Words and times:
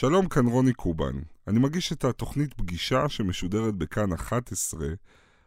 שלום, 0.00 0.28
כאן 0.28 0.46
רוני 0.46 0.72
קובן. 0.72 1.14
אני 1.48 1.58
מגיש 1.58 1.92
את 1.92 2.04
התוכנית 2.04 2.54
פגישה 2.54 3.08
שמשודרת 3.08 3.74
בכאן 3.74 4.12
11, 4.12 4.86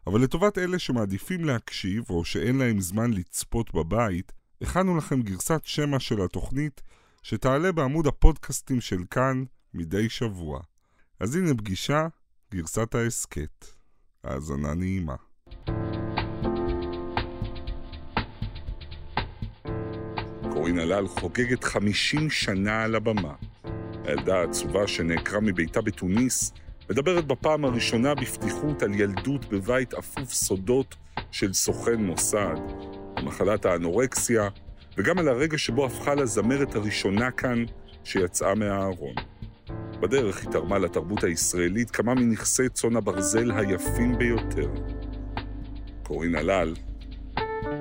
אבל 0.08 0.22
לטובת 0.22 0.58
אלה 0.58 0.80
שמעדיפים 0.80 1.46
להקשיב 1.46 2.04
או 2.10 2.26
שאין 2.26 2.58
להם 2.58 2.82
זמן 2.82 3.14
לצפות 3.14 3.74
בבית, 3.74 4.32
הכנו 4.62 4.98
לכם 4.98 5.22
גרסת 5.22 5.62
שמע 5.64 6.00
של 6.00 6.22
התוכנית 6.22 6.82
שתעלה 7.24 7.72
בעמוד 7.72 8.08
הפודקאסטים 8.08 8.82
של 8.82 9.04
כאן 9.12 9.44
מדי 9.74 10.10
שבוע. 10.10 10.62
אז 11.20 11.36
הנה 11.36 11.54
פגישה, 11.54 12.08
גרסת 12.52 12.96
ההסכת. 12.96 13.66
האזנה 14.24 14.74
נעימה. 14.74 15.16
קורין 20.54 20.80
הלל 20.80 21.08
חוגגת 21.08 21.64
50 21.64 22.30
שנה 22.30 22.84
על 22.84 22.96
הבמה. 22.96 23.34
הילדה 24.04 24.40
העצובה 24.40 24.88
שנעקרה 24.88 25.40
מביתה 25.40 25.82
בתוניס, 25.82 26.54
מדברת 26.90 27.28
בפעם 27.28 27.66
הראשונה 27.66 28.16
בפתיחות 28.16 28.84
על 28.84 28.94
ילדות 28.94 29.46
בבית 29.50 29.94
אפוף 29.94 30.34
סודות 30.34 30.96
של 31.32 31.54
סוכן 31.54 32.04
מוסד, 32.04 32.56
על 33.16 33.24
מחלת 33.24 33.66
האנורקסיה, 33.66 34.50
וגם 34.98 35.20
על 35.20 35.28
הרגע 35.28 35.58
שבו 35.58 35.86
הפכה 35.86 36.16
לזמרת 36.16 36.76
הראשונה 36.76 37.32
כאן 37.32 37.66
שיצאה 38.04 38.56
מהארון. 38.56 39.16
בדרך 40.02 40.42
היא 40.42 40.52
תרמה 40.52 40.80
לתרבות 40.80 41.24
הישראלית 41.24 41.92
כמה 41.92 42.14
מנכסי 42.14 42.70
צאן 42.70 42.96
הברזל 42.96 43.52
היפים 43.52 44.18
ביותר. 44.18 44.70
קורין 46.04 46.36
הלל 46.36 46.76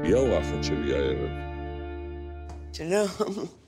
היא 0.03 0.15
האורחת 0.15 0.65
שלי 0.65 0.95
הערב. 0.95 1.31
שלום. 2.73 3.62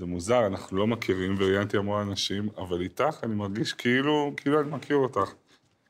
זה 0.00 0.06
מוזר, 0.06 0.46
אנחנו 0.46 0.76
לא 0.76 0.86
מכירים, 0.86 1.34
וראיינתי 1.38 1.76
המון 1.76 2.08
אנשים, 2.08 2.48
אבל 2.56 2.80
איתך 2.80 3.18
אני 3.22 3.34
מרגיש 3.34 3.72
כאילו, 3.72 4.32
כאילו 4.36 4.60
אני 4.60 4.70
מכיר 4.70 4.96
אותך. 4.96 5.32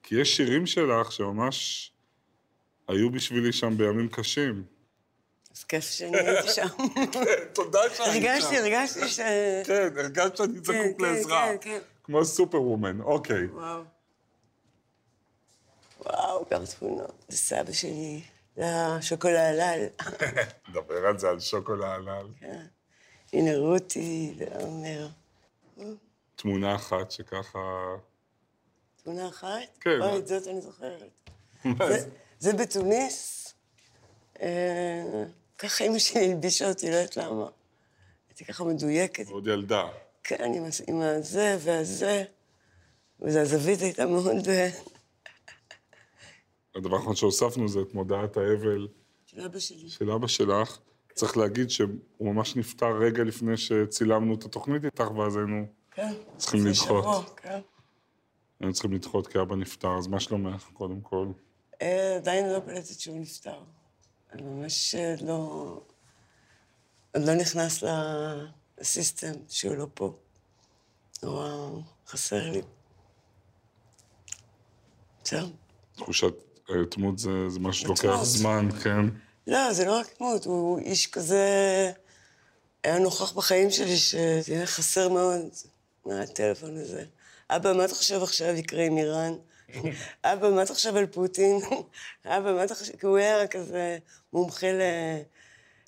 כי 0.03 0.15
יש 0.15 0.37
שירים 0.37 0.67
שלך 0.67 1.12
שממש 1.12 1.93
היו 2.89 3.11
בשבילי 3.11 3.53
שם 3.53 3.77
בימים 3.77 4.09
קשים. 4.09 4.65
אז 5.57 5.65
כיף 5.65 5.84
שאני 5.84 6.19
הייתי 6.19 6.49
שם. 6.49 6.67
כן, 7.12 7.45
תודה 7.55 7.81
שאני 7.95 8.09
הרגשתי, 8.09 8.59
הרגשתי 8.59 9.09
ש... 9.09 9.21
כן, 9.67 9.89
הרגשת 9.97 10.37
שאני 10.37 10.55
כן, 10.55 10.65
זקוק 10.65 11.01
כן, 11.01 11.05
לעזרה. 11.05 11.49
כן, 11.49 11.56
כן. 11.61 11.79
כמו 12.05 12.25
סופר 12.25 12.62
וומן, 12.62 13.01
אוקיי. 13.01 13.47
וואו. 13.47 13.83
וואו, 16.01 16.47
גם 16.51 16.62
תמונות. 16.79 17.25
זה 17.29 17.37
סבא 17.37 17.73
שלי, 17.73 18.23
זה 18.56 18.65
השוקולד 18.67 19.37
הלל. 19.37 19.87
נדבר 20.69 21.06
על 21.06 21.19
זה, 21.19 21.29
על 21.31 21.41
שוקולד 21.41 21.83
הלל. 21.83 22.27
כן. 22.41 22.67
הנה 23.33 23.56
רותי, 23.56 24.34
זה 24.39 24.47
עומר. 24.61 25.09
תמונה 26.36 26.75
אחת 26.75 27.11
שככה... 27.11 27.59
תמונה 29.03 29.28
אחת? 29.28 29.48
כן. 29.81 30.00
אוי, 30.03 30.19
את 30.19 30.27
זאת 30.28 30.47
אני 30.47 30.61
זוכרת. 30.61 31.11
זה- 31.89 32.09
זה 32.39 32.53
בתוניס. 32.53 33.55
אה, 34.42 35.25
ככה 35.59 35.84
אמא 35.84 35.98
שלי 35.98 36.33
הלבישה 36.33 36.69
אותי, 36.69 36.91
לא 36.91 36.95
יודעת 36.95 37.17
למה. 37.17 37.48
הייתי 38.28 38.45
ככה 38.45 38.64
מדויקת. 38.64 39.28
עוד 39.28 39.47
ילדה. 39.47 39.84
כן, 40.25 40.53
עם, 40.89 41.00
הזה 41.00 41.56
והזה. 41.61 42.25
והזווית 43.20 43.81
הייתה 43.81 44.06
מאוד... 44.06 44.27
הדבר 46.75 46.97
האחרון 46.97 47.17
שהוספנו 47.17 47.69
זה 47.69 47.81
את 47.81 47.94
מודעת 47.94 48.37
האבל 48.37 48.89
של 49.27 49.41
אבא 49.41 49.59
שלי. 49.59 49.89
של 49.91 50.11
אבא 50.11 50.27
שלך. 50.27 50.78
צריך 51.14 51.36
להגיד 51.36 51.70
שהוא 51.70 51.89
ממש 52.20 52.56
נפטר 52.56 52.98
רגע 52.98 53.25
לפני 53.25 53.56
שצילמנו 53.56 54.34
את 54.34 54.44
התוכנית 54.44 54.84
איתך, 54.84 55.11
ואז 55.11 55.36
היינו 55.36 55.66
כן. 55.91 56.12
צריכים 56.36 56.66
לדחות. 56.66 57.05
שבוע, 57.05 57.25
כן. 57.36 57.61
היינו 58.61 58.72
צריכים 58.72 58.92
לדחות 58.92 59.27
כי 59.27 59.41
אבא 59.41 59.56
נפטר, 59.56 59.98
אז 59.98 60.06
מה 60.06 60.20
שלומך, 60.20 60.69
קודם 60.72 61.00
כל? 61.00 61.27
אה, 61.83 62.16
עדיין 62.16 62.48
לא 62.48 62.60
קלטת 62.60 63.00
שהוא 63.00 63.20
נפטר. 63.20 63.62
אני 64.32 64.43
ממש 64.43 64.94
אה, 64.94 65.15
לא... 65.22 65.81
עוד 67.15 67.25
לא 67.26 67.34
נכנס 67.34 67.84
לסיסטם 68.78 69.32
שהוא 69.49 69.76
לא 69.76 69.87
פה. 69.94 70.16
נורא 71.22 71.70
חסר 72.06 72.50
לי. 72.50 72.62
זהו. 75.25 75.49
תחושת 75.97 76.34
היתמות 76.69 77.19
זה, 77.19 77.49
זה 77.49 77.60
משהו 77.60 77.97
שלוקח. 77.97 78.22
זמן, 78.22 78.69
כן? 78.84 79.06
לא, 79.50 79.72
זה 79.72 79.84
לא 79.84 79.99
רק 79.99 80.06
דמות, 80.19 80.44
הוא 80.44 80.78
איש 80.78 81.06
כזה... 81.06 81.47
היה 82.84 82.99
נוכח 82.99 83.33
בחיים 83.33 83.71
שלי 83.71 83.97
שזה 83.97 84.43
היה 84.47 84.66
חסר 84.66 85.09
מאוד 85.09 85.49
מהטלפון 86.06 86.77
הזה. 86.77 87.05
אבא, 87.50 87.72
מה 87.72 87.84
אתה 87.84 87.94
חושב 87.94 88.22
עכשיו 88.22 88.55
יקרה 88.55 88.84
עם 88.84 88.99
איראן? 88.99 89.33
אבא, 90.25 90.50
מה 90.50 90.62
אתה 90.62 90.75
חושב 90.75 90.97
על 90.97 91.06
פוטין? 91.06 91.61
אבא, 92.27 92.53
מה 92.53 92.65
אתה 92.65 92.75
חושב... 92.75 92.97
כי 92.97 93.06
הוא 93.06 93.16
היה 93.16 93.47
כזה 93.47 93.99
מומחה. 94.33 94.66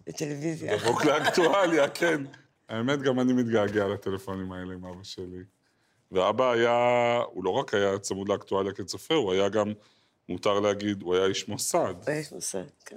לטלוויזיה. 0.07 0.77
דבוק 0.77 1.05
לאקטואליה, 1.05 1.89
כן. 1.89 2.23
האמת, 2.69 3.03
גם 3.03 3.21
אני 3.21 3.33
מתגעגע 3.33 3.89
לטלפונים 3.89 4.53
האלה 4.53 4.73
עם 4.73 4.85
אבא 4.85 5.03
שלי. 5.03 5.43
ואבא 6.13 6.51
היה, 6.51 7.19
הוא 7.27 7.45
לא 7.45 7.51
רק 7.51 7.75
היה 7.75 7.99
צמוד 7.99 8.29
לאקטואליה 8.29 8.73
כצופה, 8.73 9.15
הוא 9.15 9.33
היה 9.33 9.49
גם, 9.49 9.73
מותר 10.29 10.61
להגיד, 10.61 11.03
הוא 11.03 11.15
היה 11.15 11.27
איש 11.27 11.49
מוסד. 11.49 11.95
ויש 12.05 12.33
מוסד, 12.33 12.65
כן. 12.87 12.97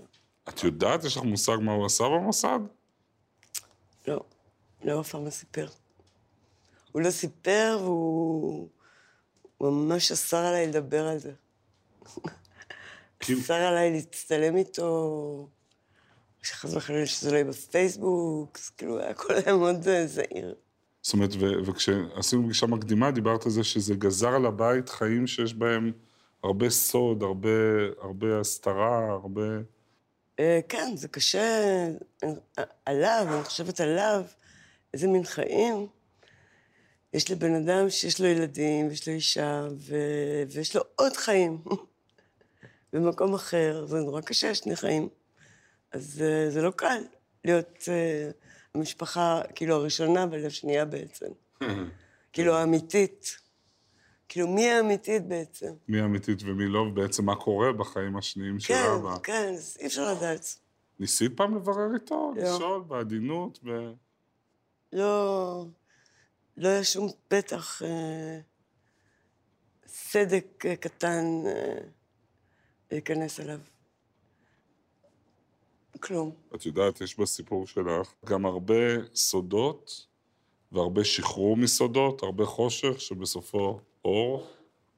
את 0.50 0.64
יודעת, 0.64 1.04
יש 1.04 1.18
לך 1.18 1.24
מושג 1.24 1.58
מה 1.62 1.72
הוא 1.72 1.86
עשה 1.86 2.04
במוסד? 2.04 2.60
לא, 4.08 4.24
לא 4.84 5.02
אף 5.02 5.10
פעם 5.10 5.26
לא 5.26 5.30
סיפר. 5.30 5.68
הוא 6.92 7.02
לא 7.02 7.12
סיפר, 7.12 7.78
והוא 7.82 8.70
הוא 9.58 9.72
ממש 9.72 10.12
אסר 10.12 10.38
עליי 10.38 10.68
לדבר 10.68 11.08
על 11.08 11.18
זה. 11.18 11.32
אסר 13.24 13.54
עליי 13.54 13.92
להצטלם 13.92 14.58
איתו, 14.58 15.50
שחס 16.42 16.74
וחלילה 16.74 17.06
שזה 17.06 17.32
לא 17.32 17.36
יהיה 17.36 17.46
בפייסבוק, 17.46 18.58
אז 18.58 18.70
כאילו, 18.70 19.00
היה 19.46 19.58
מאוד 19.58 19.88
אה, 19.88 20.08
זהיר. 20.08 20.56
זאת 21.02 21.14
אומרת, 21.14 21.30
וכשעשינו 21.66 22.44
פגישה 22.44 22.68
מקדימה, 22.68 23.12
דיברת 23.12 23.46
על 23.46 23.52
זה 23.52 23.64
שזה 23.64 23.96
גזר 23.96 24.30
על 24.30 24.46
הבית 24.46 24.90
חיים 24.90 25.28
שיש 25.28 25.54
בהם 25.54 25.92
הרבה 26.44 26.70
סוד, 26.70 27.24
הרבה 28.02 28.40
הסתרה, 28.40 29.12
הרבה... 29.12 29.42
אה, 30.40 30.60
כן, 30.70 30.96
זה 30.96 31.08
קשה 31.08 31.40
אה, 32.24 32.64
עליו, 32.86 33.28
אני 33.36 33.44
חושבת 33.44 33.80
עליו, 33.80 34.24
איזה 34.94 35.08
מין 35.08 35.24
חיים. 35.24 35.88
יש 37.14 37.32
לבן 37.32 37.56
אדם 37.56 37.90
שיש 37.90 38.22
לו 38.22 38.28
ילדים, 38.28 38.88
ויש 38.88 39.08
לו 39.08 39.14
אישה, 39.14 39.68
ו... 39.78 39.96
ויש 40.52 40.76
לו 40.76 40.82
עוד 40.96 41.18
חיים 41.18 41.64
במקום 42.94 43.34
אחר. 43.34 43.86
זה 43.86 43.98
נורא 44.00 44.22
קשה, 44.22 44.56
שני 44.56 44.76
חיים. 44.76 45.10
אז 45.92 46.22
אה, 46.22 46.50
זה 46.52 46.62
לא 46.62 46.72
קל 46.72 47.02
להיות 47.46 47.84
אה, 47.88 48.30
המשפחה, 48.76 49.42
כאילו, 49.56 49.76
הראשונה 49.76 50.26
ולשנייה 50.32 50.86
בעצם. 50.86 51.26
כאילו, 52.34 52.56
האמיתית. 52.56 53.45
כאילו, 54.36 54.48
מי 54.48 54.70
האמיתית 54.70 55.28
בעצם? 55.28 55.74
מי 55.88 56.02
אמיתית 56.02 56.44
ומי 56.44 56.68
לא, 56.68 56.80
ובעצם 56.80 57.26
מה 57.26 57.36
קורה 57.36 57.74
בחיים 57.74 58.18
השניים 58.18 58.60
של 58.60 58.68
כן, 58.68 58.90
אבא. 59.00 59.18
כן, 59.24 59.54
אז 59.54 59.78
אי 59.80 59.86
אפשר 59.86 60.14
לדעת. 60.14 60.60
ניסית 61.00 61.38
פעם 61.38 61.56
לברר 61.56 61.94
איתו? 61.94 62.34
לא. 62.36 62.44
לשאול 62.44 62.82
בעדינות? 62.82 63.60
ב... 63.64 63.70
לא, 64.94 65.66
לא 66.58 66.68
היה 66.68 66.84
שום 66.84 67.10
פתח, 67.28 67.82
אה, 67.86 68.40
סדק 69.88 70.66
אה, 70.66 70.76
קטן 70.76 71.26
אה, 71.46 71.78
להיכנס 72.92 73.40
אליו. 73.40 73.60
כלום. 76.00 76.32
את 76.56 76.66
יודעת, 76.66 77.02
יש 77.02 77.20
בסיפור 77.20 77.68
שלך 77.68 78.14
גם 78.26 78.46
הרבה 78.46 79.06
סודות 79.14 80.08
והרבה 80.72 81.04
שחרור 81.04 81.58
מסודות, 81.58 82.24
הרבה 82.24 82.46
חושך, 82.46 83.02
שבסופו 83.02 83.80
אור, 84.06 84.48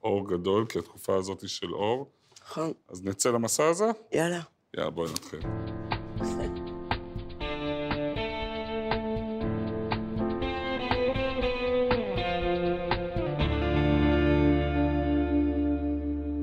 אור 0.04 0.28
גדול, 0.30 0.66
כי 0.66 0.80
התקופה 0.80 1.16
הזאת 1.16 1.42
היא 1.42 1.50
של 1.50 1.74
אור. 1.74 2.12
נכון, 2.42 2.74
אז 2.90 3.04
נצא 3.04 3.32
למסע 3.32 3.68
הזה? 3.68 3.86
יאללה. 4.12 4.42
יאללה, 4.78 4.90
בואי 4.90 5.12
נתחיל. 5.12 5.40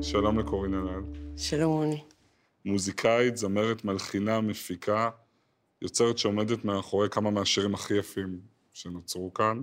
שלום 0.02 0.38
לקורין 0.38 0.74
אלעד. 0.74 1.04
שלום 1.36 1.72
רוני. 1.72 2.02
מוזיקאית, 2.64 3.36
זמרת, 3.36 3.84
מלחינה, 3.84 4.40
מפיקה, 4.40 5.10
יוצרת 5.82 6.18
שעומדת 6.18 6.64
מאחורי 6.64 7.08
כמה 7.10 7.30
מהשירים 7.30 7.74
הכי 7.74 7.94
יפים 7.94 8.40
שנוצרו 8.72 9.34
כאן. 9.34 9.62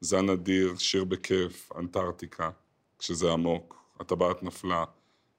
זן 0.00 0.28
אדיר, 0.28 0.76
שיר 0.76 1.04
בכיף, 1.04 1.72
אנטארקטיקה, 1.76 2.50
כשזה 2.98 3.32
עמוק, 3.32 3.84
הטבעת 4.00 4.42
נפלה, 4.42 4.84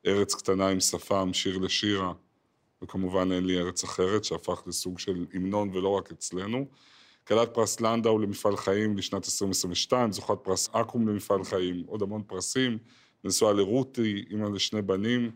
ארץ 0.06 0.36
קטנה 0.36 0.68
עם 0.68 0.80
שפם, 0.80 1.30
שיר 1.34 1.58
לשירה, 1.58 2.14
וכמובן 2.82 3.32
אין 3.32 3.46
לי 3.46 3.58
ארץ 3.58 3.84
אחרת, 3.84 4.24
שהפך 4.24 4.64
לסוג 4.68 5.00
של 5.00 5.26
המנון 5.34 5.70
ולא 5.74 5.90
רק 5.90 6.12
אצלנו. 6.12 6.66
כלת 7.28 7.54
פרס 7.54 7.82
לנדאו 7.82 8.20
למפעל 8.20 8.58
חיים 8.58 8.98
לשנת 8.98 9.26
2022, 9.26 10.12
זוכת 10.12 10.38
פרס 10.44 10.70
אקו"ם 10.72 11.08
למפעל 11.08 11.44
חיים, 11.44 11.84
עוד 11.88 12.02
המון 12.02 12.24
פרסים, 12.28 12.78
נשואה 13.24 13.54
לרותי, 13.54 14.26
אימא 14.30 14.48
לשני 14.48 14.82
בנים, 14.82 15.32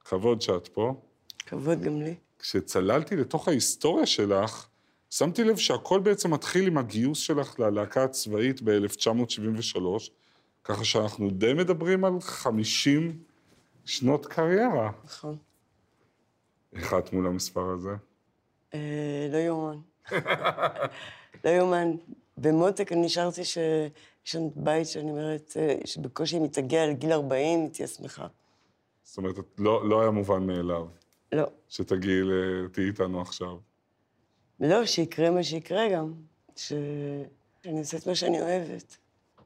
כבוד 0.00 0.42
שאת 0.42 0.68
פה. 0.68 1.00
כבוד 1.46 1.80
גם 1.80 2.02
לי. 2.02 2.14
כשצללתי 2.38 3.16
לתוך 3.16 3.48
ההיסטוריה 3.48 4.06
שלך, 4.06 4.66
שמתי 5.10 5.44
לב 5.44 5.56
שהכל 5.56 6.00
בעצם 6.00 6.34
מתחיל 6.34 6.66
עם 6.66 6.78
הגיוס 6.78 7.18
שלך 7.18 7.60
ללהקה 7.60 8.04
הצבאית 8.04 8.62
ב-1973, 8.62 9.80
ככה 10.64 10.84
שאנחנו 10.84 11.30
די 11.30 11.54
מדברים 11.54 12.04
על 12.04 12.20
50 12.20 13.18
שנות 13.84 14.26
קריירה. 14.26 14.90
נכון. 15.04 15.36
איך 16.72 16.94
את 16.94 17.12
מול 17.12 17.26
המספר 17.26 17.70
הזה? 17.70 17.90
אה, 18.74 19.28
לא 19.32 19.36
יאומן. 19.36 19.78
לא 21.44 21.50
יאומן. 21.50 21.96
במותק 22.36 22.92
אני 22.92 23.00
נשארתי 23.00 23.44
שיש 23.44 24.34
לנו 24.34 24.52
בית 24.56 24.86
שאני 24.86 25.10
אומרת, 25.10 25.52
אה, 25.56 25.74
שבקושי 25.84 26.36
אם 26.36 26.42
היא 26.42 26.50
תגיע 26.50 26.86
לגיל 26.86 27.12
40, 27.12 27.60
היא 27.60 27.70
תהיה 27.70 27.88
שמחה. 27.88 28.26
זאת 29.02 29.18
אומרת, 29.18 29.34
לא, 29.58 29.88
לא 29.88 30.00
היה 30.00 30.10
מובן 30.10 30.46
מאליו 30.46 30.86
לא. 31.32 31.46
שתגיעי, 31.68 32.20
תהיי 32.72 32.86
איתנו 32.86 33.20
עכשיו. 33.20 33.56
לא, 34.60 34.86
שיקרה 34.86 35.30
מה 35.30 35.42
שיקרה 35.42 35.88
גם. 35.88 36.12
ש... 36.56 36.72
שאני 37.64 37.78
אעשה 37.78 37.96
את 37.96 38.06
מה 38.06 38.14
שאני 38.14 38.42
אוהבת. 38.42 38.96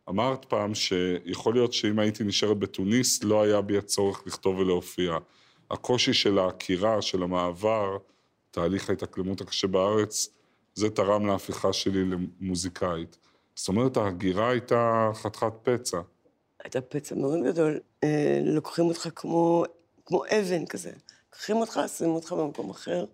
אמרת 0.08 0.44
פעם 0.44 0.74
שיכול 0.74 1.54
להיות 1.54 1.72
שאם 1.72 1.98
הייתי 1.98 2.24
נשארת 2.24 2.58
בתוניס, 2.58 3.24
לא 3.24 3.42
היה 3.42 3.60
בי 3.60 3.78
הצורך 3.78 4.22
לכתוב 4.26 4.58
ולהופיע. 4.58 5.18
הקושי 5.70 6.12
של 6.12 6.38
העקירה, 6.38 7.02
של 7.02 7.22
המעבר, 7.22 7.96
תהליך 8.50 8.90
ההתאקלמות 8.90 9.40
הקשה 9.40 9.66
בארץ, 9.66 10.28
זה 10.74 10.90
תרם 10.90 11.26
להפיכה 11.26 11.72
שלי 11.72 12.04
למוזיקאית. 12.04 13.18
זאת 13.54 13.68
אומרת, 13.68 13.96
ההגירה 13.96 14.50
הייתה 14.50 15.10
חתיכת 15.14 15.52
פצע. 15.62 16.00
הייתה 16.64 16.80
פצע 16.80 17.14
מאוד 17.14 17.38
גדול. 17.44 17.80
אה, 18.04 18.40
לוקחים 18.44 18.84
אותך 18.84 19.08
כמו, 19.16 19.64
כמו 20.06 20.24
אבן 20.24 20.66
כזה. 20.66 20.92
לוקחים 21.32 21.56
אותך, 21.56 21.80
שמים 21.98 22.10
אותך 22.10 22.32
במקום 22.32 22.70
אחר, 22.70 23.04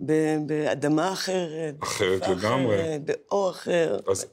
באדמה 0.00 1.12
אחרת. 1.12 1.74
אחרת 1.82 2.28
לגמרי. 2.28 2.80
אחרת, 2.80 3.00
באור 3.04 3.50
אחר. 3.50 3.98
אז 4.10 4.26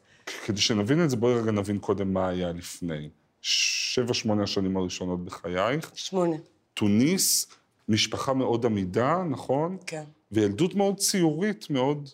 כדי 0.46 0.62
שנבין 0.62 1.04
את 1.04 1.10
זה, 1.10 1.16
בואי 1.16 1.34
רגע 1.34 1.52
נבין 1.52 1.80
קודם 1.80 2.13
מה 2.13 2.28
היה 2.28 2.52
לפני. 2.52 3.10
שבע, 3.42 4.13
שמונה 4.13 4.44
השנים 4.44 4.78
הראשונות 4.78 5.25
בחייך. 5.25 5.92
שמונה, 5.96 6.36
תוניס, 6.74 7.48
משפחה 7.90 8.34
מאוד 8.34 8.66
עמידה, 8.66 9.24
נכון? 9.30 9.78
כן. 9.86 10.04
וילדות 10.31 10.75
מאוד 10.75 10.98
ציורית, 10.98 11.69
מאוד... 11.69 12.10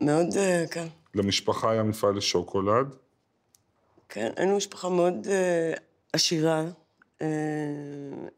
מאוד, 0.00 0.26
אה, 0.36 0.64
כן. 0.70 0.86
למשפחה 1.14 1.70
היה 1.70 1.82
מפעל 1.82 2.16
לשוקולד. 2.16 2.94
כן, 4.08 4.30
היינו 4.36 4.56
משפחה 4.56 4.88
מאוד 4.88 5.26
אה, 5.30 5.72
עשירה. 6.12 6.64
אה, 7.22 7.26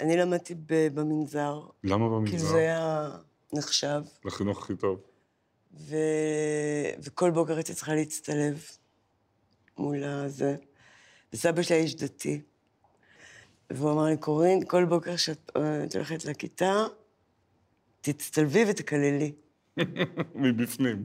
אני 0.00 0.16
למדתי 0.16 0.54
במנזר, 0.66 1.60
למה 1.84 1.98
כאילו 1.98 2.20
במגזר? 2.20 2.46
זה 2.46 2.58
היה 2.58 3.10
נחשב, 3.52 4.02
לחינוך 4.24 4.62
הכי 4.62 4.76
טוב. 4.76 5.00
ו... 5.74 5.96
וכל 6.98 7.30
בוקר 7.30 7.54
הייתי 7.54 7.74
צריכה 7.74 7.94
להצטלב 7.94 8.66
מול 9.78 10.04
הזה. 10.04 10.56
וסבא 11.32 11.62
שלי 11.62 11.76
היה 11.76 11.84
איש 11.84 11.94
דתי, 11.94 12.40
והוא 13.70 13.92
אמר 13.92 14.04
לי, 14.04 14.16
קורין, 14.16 14.64
כל 14.64 14.84
בוקר 14.84 15.16
שאת 15.16 15.50
אה, 15.56 15.84
הולכת 15.94 16.24
לכיתה, 16.24 16.84
תצטלבי 18.00 18.64
ותקללי. 18.68 19.32
מבפנים. 20.34 21.04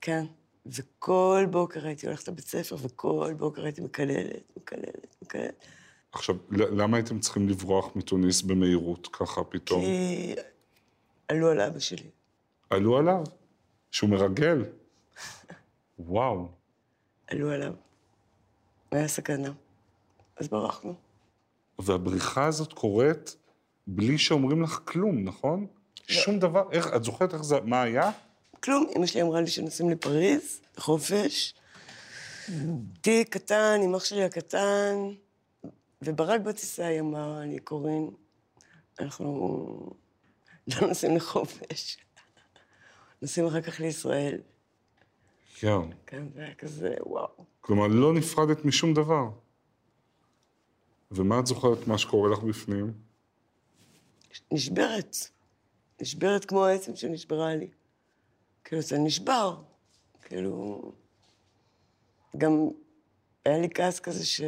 כן. 0.00 0.24
וכל 0.66 1.46
בוקר 1.50 1.86
הייתי 1.86 2.06
הולכת 2.06 2.28
לבית 2.28 2.46
ספר, 2.46 2.76
וכל 2.80 3.34
בוקר 3.38 3.64
הייתי 3.64 3.80
מקללת, 3.80 4.42
מקללת, 4.56 5.16
מקללת. 5.22 5.66
עכשיו, 6.12 6.36
למה 6.50 6.96
הייתם 6.96 7.20
צריכים 7.20 7.48
לברוח 7.48 7.96
מתוניס 7.96 8.42
במהירות, 8.42 9.08
ככה 9.12 9.44
פתאום? 9.44 9.80
כי 9.80 10.34
עלו 11.28 11.50
על 11.50 11.60
אבא 11.60 11.78
שלי. 11.78 12.10
עלו 12.70 12.96
עליו, 12.96 13.24
שהוא 13.90 14.10
מרגל. 14.10 14.64
וואו. 15.98 16.48
עלו 17.26 17.50
עליו. 17.50 17.74
היה 18.90 19.08
סכנה. 19.08 19.52
אז 20.36 20.48
ברחנו. 20.48 20.94
והבריחה 21.78 22.46
הזאת 22.46 22.72
קורית 22.72 23.36
בלי 23.86 24.18
שאומרים 24.18 24.62
לך 24.62 24.80
כלום, 24.84 25.24
נכון? 25.24 25.66
שום 26.06 26.38
דבר. 26.38 26.68
איך, 26.72 26.94
את 26.96 27.04
זוכרת 27.04 27.34
איך 27.34 27.42
זה, 27.42 27.60
מה 27.60 27.82
היה? 27.82 28.10
כלום, 28.60 28.86
אמא 28.96 29.06
שלי 29.06 29.22
אמרה 29.22 29.40
לי 29.40 29.46
שנוסעים 29.46 29.90
לפריז, 29.90 30.60
לחופש. 30.78 31.54
תיק 33.00 33.28
קטן, 33.28 33.80
עם 33.84 33.94
אח 33.94 34.04
שלי 34.04 34.24
הקטן, 34.24 34.94
וברק 36.02 36.40
בטיסה 36.40 36.86
היא 36.86 37.00
אמרה 37.00 37.40
לי, 37.44 37.58
קורין, 37.58 38.10
אנחנו 39.00 39.90
לא 40.80 40.88
נוסעים 40.88 41.16
לחופש. 41.16 41.96
נוסעים 43.22 43.46
אחר 43.46 43.60
כך 43.60 43.80
לישראל. 43.80 44.40
יואו. 45.62 45.82
כן, 46.06 46.24
זה 46.34 46.40
היה 46.40 46.54
כזה, 46.54 46.94
וואו. 47.00 47.44
כלומר, 47.60 47.86
לא 47.86 48.12
נפרדת 48.12 48.64
משום 48.64 48.94
דבר. 48.94 49.30
ומה 51.10 51.40
את 51.40 51.46
זוכרת 51.46 51.86
מה 51.86 51.98
שקורה 51.98 52.30
לך 52.30 52.38
בפנים? 52.38 52.92
נשברת. 54.52 55.16
נשברת 56.00 56.44
כמו 56.44 56.66
העצם 56.66 56.96
שנשברה 56.96 57.54
לי. 57.54 57.68
כאילו, 58.64 58.82
זה 58.82 58.98
נשבר. 58.98 59.62
כאילו... 60.22 60.92
גם 62.36 62.68
היה 63.44 63.58
לי 63.58 63.68
כעס 63.74 64.00
כזה 64.00 64.26
ש... 64.26 64.40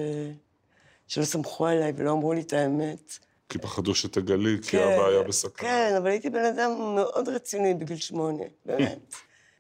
שלא 1.06 1.24
סמכו 1.24 1.66
עליי 1.66 1.92
ולא 1.96 2.12
אמרו 2.12 2.32
לי 2.32 2.40
את 2.40 2.52
האמת. 2.52 3.18
כי 3.50 3.58
פחדו 3.58 3.94
שתגלי, 3.94 4.56
כי 4.62 4.84
אבא 4.84 5.06
היה 5.06 5.22
בסכנה. 5.22 5.68
כן, 5.68 5.94
אבל 5.98 6.06
הייתי 6.06 6.30
בן 6.30 6.44
אדם 6.44 6.70
מאוד 6.94 7.28
רציני 7.28 7.74
בגיל 7.74 7.96
שמונה, 7.96 8.44
באמת. 8.66 9.14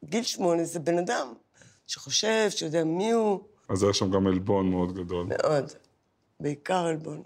גיל 0.04 0.22
שמונה 0.22 0.64
זה 0.64 0.78
בן 0.78 0.98
אדם 0.98 1.32
שחושב, 1.86 2.46
שיודע 2.50 2.84
מי 2.84 3.10
הוא, 3.10 3.40
אז 3.68 3.82
היה 3.82 3.92
שם 3.92 4.10
גם 4.10 4.26
עלבון 4.26 4.70
מאוד 4.70 4.94
גדול. 4.94 5.26
מאוד. 5.26 5.72
בעיקר 6.40 6.86
עלבון. 6.86 7.22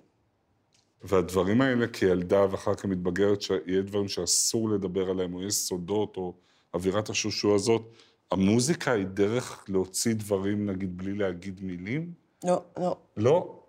והדברים 1.02 1.60
האלה 1.60 1.86
כילדה 1.86 2.46
ואחר 2.50 2.74
כך 2.74 2.82
כמתבגרת, 2.82 3.42
שיהיה 3.42 3.82
דברים 3.82 4.08
שאסור 4.08 4.68
לדבר 4.68 5.10
עליהם, 5.10 5.34
או 5.34 5.42
יש 5.42 5.54
סודות, 5.54 6.16
או 6.16 6.34
אווירת 6.74 7.10
השושו 7.10 7.54
הזאת, 7.54 7.82
המוזיקה 8.30 8.92
היא 8.92 9.06
דרך 9.06 9.64
להוציא 9.68 10.14
דברים, 10.14 10.70
נגיד, 10.70 10.98
בלי 10.98 11.14
להגיד 11.14 11.60
מילים? 11.62 12.12
לא, 12.44 12.62
לא, 12.78 12.96
לא. 13.16 13.60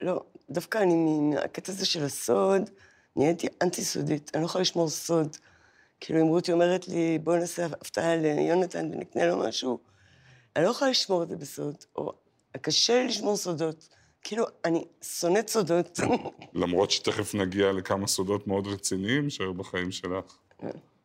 לא. 0.00 0.24
דווקא 0.50 0.78
אני, 0.78 1.20
מהקטע 1.20 1.72
הזה 1.72 1.86
של 1.86 2.04
הסוד, 2.04 2.70
נהייתי 3.16 3.46
אנטי-סודית. 3.62 4.30
אני 4.34 4.42
לא 4.42 4.46
יכולה 4.46 4.62
לשמור 4.62 4.88
סוד. 4.88 5.36
כאילו, 6.00 6.20
אם 6.20 6.26
רותי 6.26 6.52
אומרת 6.52 6.88
לי, 6.88 7.18
בואי 7.18 7.38
נעשה 7.38 7.66
הפתעה 7.66 8.16
ליונתן 8.16 8.90
ונקנה 8.92 9.26
לו 9.26 9.38
משהו, 9.38 9.78
אני 10.56 10.64
לא 10.64 10.70
יכולה 10.70 10.90
לשמור 10.90 11.22
את 11.22 11.28
זה 11.28 11.36
בסוד. 11.36 11.76
או 11.96 12.12
קשה 12.60 13.02
לי 13.02 13.08
לשמור 13.08 13.36
סודות. 13.36 13.88
כאילו, 14.22 14.44
אני 14.64 14.84
שונאת 15.02 15.48
סודות. 15.48 16.00
למרות 16.54 16.90
שתכף 16.90 17.34
נגיע 17.34 17.72
לכמה 17.72 18.06
סודות 18.06 18.46
מאוד 18.46 18.66
רציניים 18.66 19.30
שהיו 19.30 19.54
בחיים 19.54 19.90
שלך. 19.90 20.38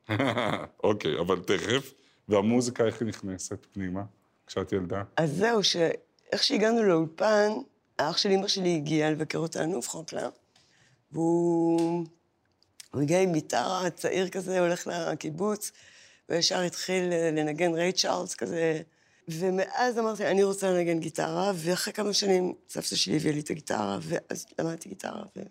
אוקיי, 0.83 1.19
אבל 1.19 1.39
תכף. 1.39 1.93
והמוזיקה, 2.29 2.85
איך 2.85 3.01
היא 3.01 3.07
נכנסת 3.07 3.65
פנימה 3.73 4.03
כשאת 4.47 4.73
ילדה? 4.73 5.03
אז 5.17 5.31
זהו, 5.31 5.63
שאיך 5.63 6.43
שהגענו 6.43 6.83
לאולפן, 6.83 7.51
האח 8.01 8.17
של 8.17 8.31
אמא 8.31 8.47
שלי 8.47 8.75
הגיע 8.75 9.11
לבקר 9.11 9.37
אותנו 9.37 9.81
בפרונקלר, 9.81 10.29
והוא 11.11 12.05
הוא 12.93 13.01
הגיע 13.01 13.21
עם 13.21 13.33
גיטרה, 13.33 13.89
צעיר 13.89 14.29
כזה, 14.29 14.59
הולך 14.59 14.87
לקיבוץ, 14.87 15.71
וישר 16.29 16.59
התחיל 16.59 17.13
אה, 17.13 17.31
לנגן 17.31 17.73
ריי 17.73 17.91
צ'ארלס 17.91 18.35
כזה. 18.35 18.81
ומאז 19.27 19.99
אמרתי, 19.99 20.27
אני 20.27 20.43
רוצה 20.43 20.71
לנגן 20.71 20.99
גיטרה, 20.99 21.51
ואחרי 21.55 21.93
כמה 21.93 22.13
שנים 22.13 22.53
סבתא 22.69 22.95
שלי 22.95 23.15
הביאה 23.15 23.33
לי 23.33 23.39
את 23.39 23.49
הגיטרה, 23.49 23.99
ואז 24.01 24.45
למדתי 24.59 24.89
גיטרה. 24.89 25.23
ו... 25.37 25.41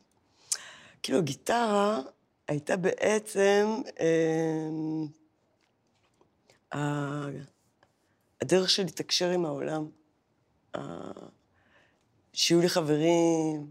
כאילו, 1.02 1.22
גיטרה 1.22 2.00
הייתה 2.48 2.76
בעצם... 2.76 3.82
אה, 4.00 4.68
הדרך 8.40 8.70
שלי 8.70 8.84
לתקשר 8.84 9.30
עם 9.30 9.44
העולם. 9.44 9.88
ה- 10.74 11.39
שיהיו 12.32 12.60
לי 12.60 12.68
חברים, 12.68 13.66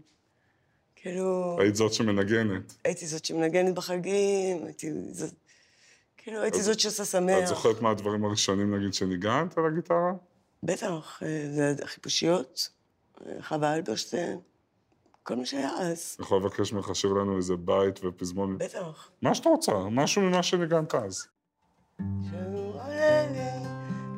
כאילו, 0.96 1.56
היית 1.60 1.76
זאת 1.76 1.92
שמנגנת. 1.92 2.74
הייתי 2.84 3.06
זאת 3.06 3.24
שמנגנת 3.24 3.74
בחגים, 3.74 4.64
הייתי 4.64 4.92
זאת, 5.12 5.34
כאילו, 6.16 6.42
הייתי 6.42 6.62
זאת 6.62 6.80
שעושה 6.80 7.02
את 7.02 7.08
שמח. 7.08 7.48
זוכרת 7.48 7.82
מה 7.82 7.90
הדברים 7.90 8.24
הראשונים, 8.24 8.74
נגיד, 8.74 8.94
שניגנת 8.94 9.58
על 9.58 9.66
הגיטרה? 9.66 10.12
בטח, 10.62 11.22
אה, 11.22 11.48
זה 11.54 11.74
החיפושיות, 11.82 12.70
אה, 13.26 13.42
חווה 13.42 13.74
אלברשטיין, 13.74 14.38
כל 15.22 15.36
מה 15.36 15.46
שהיה 15.46 15.70
אז, 15.78 16.16
אני 16.18 16.26
יכול 16.26 16.38
לבקש 16.38 16.72
ממך 16.72 16.90
לשיר 16.90 17.12
לנו 17.12 17.36
איזה 17.36 17.56
בית 17.56 18.04
ופזמון. 18.04 18.58
בטח. 18.58 19.10
מה 19.22 19.34
שאתה 19.34 19.48
רוצה, 19.48 19.72
משהו 19.90 20.22
ממה 20.22 20.42
שניגנת 20.42 20.94
אז. 20.94 21.26
שהוא 21.98 22.74
עולה 22.74 23.26
לי 23.26 23.68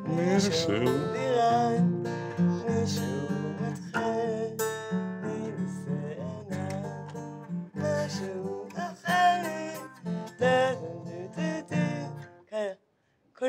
מישהו. 0.05 0.67
בירן, 1.13 2.03
מישהו 2.39 3.22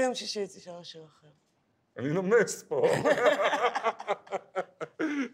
יום 0.04 0.14
שישי 0.14 0.40
הייתי 0.40 0.60
שר 0.60 0.82
שיר 0.82 1.04
אחר. 1.04 1.28
אני 1.98 2.08
נומס 2.08 2.62
פה. 2.62 2.86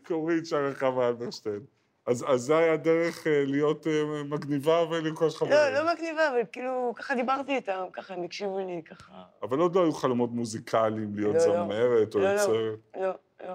קורית 0.06 0.46
שר 0.46 0.74
חווה 0.74 1.08
אלברשטיין. 1.08 1.60
אז, 2.06 2.24
אז 2.28 2.40
זה 2.40 2.58
היה 2.58 2.76
דרך 2.76 3.26
אה, 3.26 3.44
להיות 3.46 3.86
אה, 3.86 4.22
מגניבה 4.24 4.82
ולרכוש 4.90 5.36
חברים. 5.36 5.52
לא, 5.52 5.70
לא 5.70 5.92
מגניבה, 5.92 6.28
אבל 6.30 6.42
כאילו, 6.52 6.92
ככה 6.96 7.14
דיברתי 7.14 7.56
איתם, 7.56 7.84
ככה 7.92 8.14
הם 8.14 8.22
הקשיבו 8.22 8.58
לי, 8.58 8.82
ככה... 8.82 9.22
אבל 9.42 9.58
עוד 9.58 9.74
לא 9.74 9.82
היו 9.82 9.92
חלומות 9.92 10.30
מוזיקליים, 10.30 11.14
להיות 11.14 11.34
לא, 11.34 11.46
לא. 11.46 11.64
זמרת 11.64 12.14
או 12.14 12.20
לא, 12.20 12.34
לא. 12.34 12.40
יוצרת. 12.40 12.78
לא, 12.96 13.12
לא. 13.48 13.54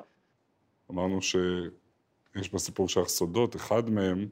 אמרנו 0.92 1.22
שיש 1.22 2.54
בסיפור 2.54 2.90
שלך 2.90 3.08
סודות, 3.08 3.56
אחד 3.56 3.90
מהם, 3.90 4.28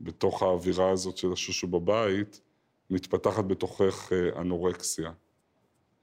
בתוך 0.00 0.42
האווירה 0.42 0.90
הזאת 0.90 1.16
של 1.16 1.32
השושו 1.32 1.66
בבית, 1.66 2.40
מתפתחת 2.90 3.44
בתוכך 3.44 4.12
אה, 4.12 4.40
אנורקסיה. 4.40 5.10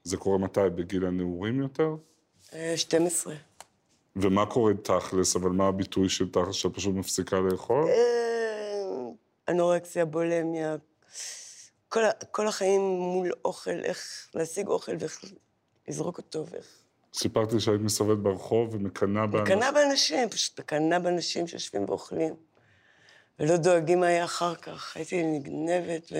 זה 0.04 0.16
קורה 0.16 0.38
מתי? 0.38 0.60
בגיל 0.74 1.06
הנעורים 1.06 1.60
יותר? 1.60 1.96
אה, 2.54 2.72
12. 2.76 3.34
ומה 4.16 4.46
קורה 4.46 4.72
תכלס, 4.74 5.36
אבל 5.36 5.50
מה 5.50 5.68
הביטוי 5.68 6.08
של 6.08 6.30
תכלס, 6.30 6.54
שאת 6.54 6.74
פשוט 6.74 6.94
מפסיקה 6.94 7.40
לאכול? 7.40 7.88
אה, 7.88 9.10
אנורקסיה, 9.48 10.04
בולמיה, 10.04 10.76
כל, 11.88 12.00
כל 12.30 12.48
החיים 12.48 12.80
מול 12.80 13.32
אוכל, 13.44 13.84
איך 13.84 14.28
להשיג 14.34 14.68
אוכל 14.68 14.92
ואיך 14.98 15.24
לזרוק 15.88 16.18
אותו, 16.18 16.46
ואיך... 16.50 16.66
סיפרתי 17.14 17.60
שהיית 17.60 17.80
מסתובבת 17.80 18.18
ברחוב 18.18 18.74
ומקנאה 18.74 19.26
באנשים. 19.26 19.56
מקנאה 19.56 19.72
באנשים, 19.72 20.28
פשוט 20.28 20.60
מקנאה 20.60 20.98
באנשים 20.98 21.46
שיושבים 21.46 21.84
ואוכלים, 21.88 22.34
ולא 23.38 23.56
דואגים 23.56 24.00
מה 24.00 24.10
יהיה 24.10 24.24
אחר 24.24 24.54
כך. 24.54 24.96
הייתי 24.96 25.22
נגנבת, 25.22 26.12
ו... 26.12 26.16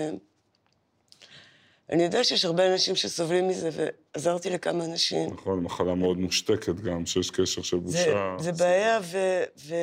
אני 1.89 2.03
יודע 2.03 2.23
שיש 2.23 2.45
הרבה 2.45 2.73
אנשים 2.73 2.95
שסובלים 2.95 3.47
מזה, 3.47 3.69
ועזרתי 4.15 4.49
לכמה 4.49 4.85
אנשים. 4.85 5.33
נכון, 5.33 5.59
מחלה 5.59 5.95
מאוד 5.95 6.17
מושתקת 6.17 6.75
גם, 6.75 7.05
שיש 7.05 7.31
קשר 7.31 7.61
של 7.61 7.77
זה, 7.85 7.97
בושה. 7.97 8.35
זה 8.39 8.51
בעיה, 8.51 8.99
ו, 9.03 9.17
ו, 9.65 9.75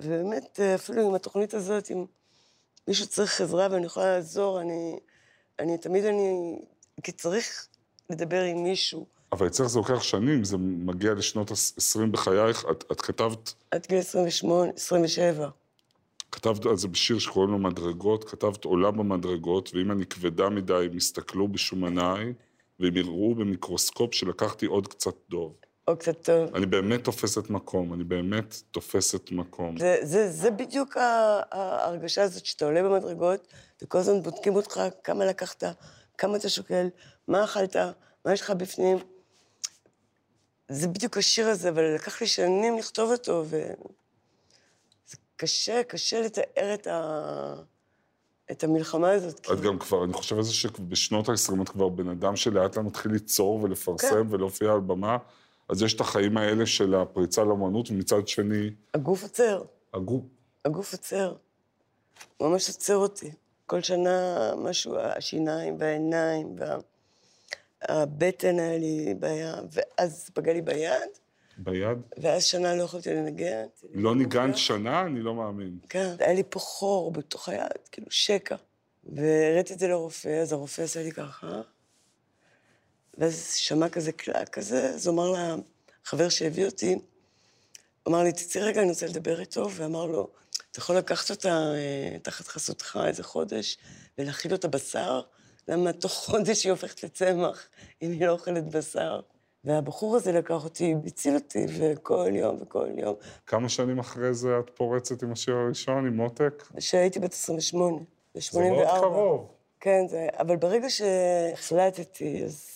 ובאמת, 0.00 0.60
אפילו 0.74 1.08
עם 1.08 1.14
התוכנית 1.14 1.54
הזאת, 1.54 1.90
אם 1.90 2.04
מישהו 2.88 3.06
צריך 3.06 3.40
עזרה 3.40 3.68
ואני 3.70 3.86
יכולה 3.86 4.06
לעזור, 4.06 4.60
אני, 4.60 4.98
אני 5.58 5.78
תמיד 5.78 6.04
אני... 6.04 6.58
כי 7.02 7.12
צריך 7.12 7.66
לדבר 8.10 8.42
עם 8.42 8.62
מישהו. 8.62 9.06
אבל 9.32 9.46
אצלך 9.46 9.66
זה 9.66 9.78
לוקח 9.78 10.02
שנים, 10.02 10.44
זה 10.44 10.56
מגיע 10.58 11.14
לשנות 11.14 11.50
ה-20 11.50 12.06
בחייך. 12.10 12.64
את, 12.70 12.84
את 12.92 13.00
כתבת, 13.00 13.54
עד 13.70 13.86
גיל 13.88 13.98
28, 13.98 14.72
27. 14.76 15.48
כתבת 16.32 16.66
על 16.66 16.76
זה 16.76 16.88
בשיר 16.88 17.18
שקוראים 17.18 17.50
לו 17.50 17.58
מדרגות, 17.58 18.24
כתבת 18.24 18.64
עולה 18.64 18.90
במדרגות, 18.90 19.70
ואם 19.74 19.92
אני 19.92 20.06
כבדה 20.06 20.48
מדי, 20.48 20.86
הם 20.90 20.96
יסתכלו 20.96 21.48
בשומניי, 21.48 22.32
והם 22.80 22.96
יראו 22.96 23.34
במיקרוסקופ 23.34 24.14
שלקחתי 24.14 24.66
עוד 24.66 24.88
קצת 24.88 25.14
דוב. 25.30 25.54
או 25.88 25.96
קצת 25.96 26.24
טוב. 26.24 26.54
אני 26.54 26.66
באמת 26.66 27.04
תופסת 27.04 27.50
מקום, 27.50 27.94
אני 27.94 28.04
באמת 28.04 28.62
תופסת 28.70 29.30
מקום. 29.32 29.78
זה, 29.78 29.96
זה, 30.02 30.30
זה 30.30 30.50
בדיוק 30.50 30.96
ההרגשה 30.96 32.22
הזאת 32.22 32.46
שאתה 32.46 32.64
עולה 32.64 32.82
במדרגות, 32.82 33.48
וכל 33.82 33.98
הזמן 33.98 34.22
בודקים 34.22 34.56
אותך 34.56 34.80
כמה 35.04 35.24
לקחת, 35.24 35.64
כמה 36.18 36.36
אתה 36.36 36.48
שוקל, 36.48 36.86
מה 37.28 37.44
אכלת, 37.44 37.76
מה 38.24 38.32
יש 38.32 38.40
לך 38.40 38.50
בפנים. 38.50 38.98
זה 40.68 40.88
בדיוק 40.88 41.16
השיר 41.16 41.48
הזה, 41.48 41.68
אבל 41.68 41.94
לקח 41.94 42.20
לי 42.20 42.26
שנים 42.26 42.78
לכתוב 42.78 43.10
אותו, 43.10 43.44
וזה 43.46 43.74
קשה, 45.40 45.82
קשה 45.82 46.20
לתאר 46.20 46.74
את, 46.74 46.86
ה... 46.86 47.54
את 48.50 48.64
המלחמה 48.64 49.10
הזאת. 49.10 49.46
את 49.52 49.60
גם 49.60 49.78
כבר, 49.78 50.04
אני 50.04 50.12
חושב 50.12 50.36
על 50.36 50.42
זה 50.42 50.52
שבשנות 50.54 51.28
ה-20 51.28 51.62
את 51.62 51.68
כבר 51.68 51.88
בן 51.88 52.08
אדם 52.08 52.36
שלאט 52.36 52.76
לאט 52.76 52.86
מתחיל 52.86 53.12
ליצור 53.12 53.62
ולפרסם 53.62 54.28
כן. 54.28 54.34
ולהופיע 54.34 54.72
על 54.72 54.80
במה, 54.80 55.16
אז 55.68 55.82
יש 55.82 55.94
את 55.94 56.00
החיים 56.00 56.36
האלה 56.36 56.66
של 56.66 56.94
הפריצה 56.94 57.44
לאמנות, 57.44 57.90
ומצד 57.90 58.28
שני, 58.28 58.70
הגוף 58.94 59.22
עוצר, 59.22 59.62
הגוף. 59.94 60.22
הגוף 60.64 60.92
עוצר. 60.92 61.34
הוא 62.36 62.48
ממש 62.48 62.68
עוצר 62.68 62.96
אותי. 62.96 63.30
כל 63.66 63.80
שנה 63.80 64.50
משהו, 64.56 64.96
השיניים 64.98 65.76
והעיניים, 65.78 66.56
והבטן 67.88 68.58
היה 68.58 68.78
לי 68.78 69.14
בעיה, 69.18 69.54
ואז 69.70 70.30
פגע 70.34 70.52
לי 70.52 70.62
ביד, 70.62 71.10
ביד. 71.62 71.98
ואז 72.18 72.44
שנה 72.44 72.74
לא 72.74 72.82
יכולתי 72.82 73.14
לנגן. 73.14 73.66
לא 73.94 74.14
ניגנת 74.14 74.56
שנה? 74.56 75.00
אני 75.00 75.20
לא 75.20 75.34
מאמין. 75.34 75.78
כן, 75.88 76.14
היה 76.18 76.32
לי 76.32 76.42
פה 76.48 76.60
חור 76.60 77.12
בתוך 77.12 77.48
היד, 77.48 77.88
כאילו 77.92 78.06
שקע. 78.10 78.56
והראיתי 79.04 79.74
את 79.74 79.78
זה 79.78 79.88
לרופא, 79.88 80.42
אז 80.42 80.52
הרופא 80.52 80.82
עשה 80.82 81.02
לי 81.02 81.12
ככה, 81.12 81.60
ואז 83.18 83.54
שמע 83.54 83.88
כזה 83.88 84.12
קלק 84.12 84.48
כזה, 84.48 84.88
אז 84.88 85.06
הוא 85.06 85.14
אמר 85.14 85.32
לחבר 86.04 86.28
שהביא 86.28 86.66
אותי, 86.66 86.98
אמר 88.08 88.22
לי, 88.22 88.32
תצאי 88.32 88.62
רגע, 88.62 88.80
אני 88.82 88.90
רוצה 88.90 89.06
לדבר 89.06 89.40
איתו, 89.40 89.70
ואמר 89.70 90.06
לו, 90.06 90.28
אתה 90.70 90.78
יכול 90.78 90.96
לקחת 90.96 91.30
אותה 91.30 91.72
אה, 91.74 92.16
תחת 92.22 92.46
חסותך 92.46 92.98
איזה 93.06 93.22
חודש, 93.22 93.78
ולהאכיל 94.18 94.52
אותה 94.52 94.68
בשר? 94.68 95.20
למה 95.68 95.92
תוך 95.92 96.12
חודש 96.12 96.64
היא 96.64 96.70
הופכת 96.70 97.02
לצמח, 97.02 97.68
אם 98.02 98.10
היא 98.10 98.26
לא 98.26 98.32
אוכלת 98.32 98.68
בשר? 98.70 99.20
והבחור 99.64 100.16
הזה 100.16 100.32
לקח 100.32 100.64
אותי, 100.64 100.94
הציל 101.06 101.34
אותי, 101.34 101.66
וכל 101.78 102.30
יום 102.32 102.56
וכל 102.60 102.88
יום. 102.96 103.14
כמה 103.46 103.68
שנים 103.68 103.98
אחרי 103.98 104.34
זה 104.34 104.58
את 104.58 104.70
פורצת 104.74 105.22
עם 105.22 105.32
השיר 105.32 105.56
הראשון, 105.56 106.06
עם 106.06 106.16
מותק? 106.16 106.64
כשהייתי 106.76 107.18
בת 107.18 107.32
28, 107.32 107.96
ב-84. 108.34 108.40
זה 108.40 108.70
מאוד 108.70 109.00
קרוב. 109.00 109.54
כן, 109.80 110.06
זה... 110.08 110.28
אבל 110.32 110.56
ברגע 110.56 110.90
שהחלטתי, 110.90 112.44
אז 112.44 112.70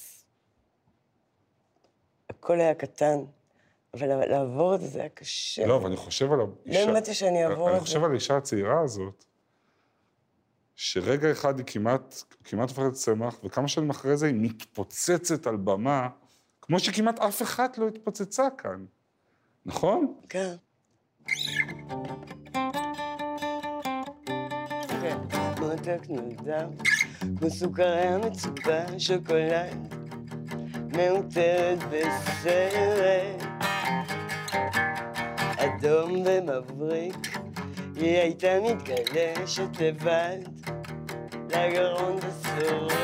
הכל 2.30 2.60
היה 2.60 2.74
קטן. 2.74 3.18
אבל 3.94 4.26
לעבור 4.26 4.74
את 4.74 4.80
זה, 4.80 4.86
זה 4.86 5.00
היה 5.00 5.08
קשה. 5.08 5.66
לא, 5.66 5.76
אבל 5.76 5.86
אני 5.86 5.96
חושב 5.96 6.32
על 6.32 6.38
לא 6.38 6.46
האישה... 6.66 6.80
האמנתי 6.80 7.14
שאני 7.14 7.44
אעבור 7.44 7.68
אני 7.68 7.76
את 7.76 7.80
זה. 7.80 7.86
חושב 7.86 8.04
על 8.04 8.10
האישה 8.10 8.36
הצעירה 8.36 8.80
הזאת, 8.80 9.24
שרגע 10.74 11.30
אחד 11.30 11.58
היא 11.58 11.66
כמעט, 11.66 12.22
כמעט 12.44 12.68
הופכת 12.68 12.84
לצמח, 12.86 13.40
וכמה 13.44 13.68
שנים 13.68 13.90
אחרי 13.90 14.16
זה 14.16 14.26
היא 14.26 14.34
מתפוצצת 14.38 15.46
על 15.46 15.56
במה, 15.56 16.08
כמו 16.66 16.78
שכמעט 16.80 17.18
אף 17.18 17.42
אחת 17.42 17.78
לא 17.78 17.88
התפוצצה 17.88 18.48
כאן. 18.58 18.84
נכון? 19.66 20.14
כן. 20.28 20.54
כן. 25.00 25.18
סוכרי 27.48 28.00
המצוקה, 28.00 28.98
שוקולד, 28.98 29.94
מעוטרת 30.96 31.78
בסרט, 31.90 33.42
אדום 35.56 36.22
ומבריק, 36.26 37.38
היא 37.96 38.18
הייתה 38.18 38.58
מתגלשת 38.60 39.80
לבד, 39.80 40.38
לגרון 41.50 42.16
ושורטת. 42.16 42.94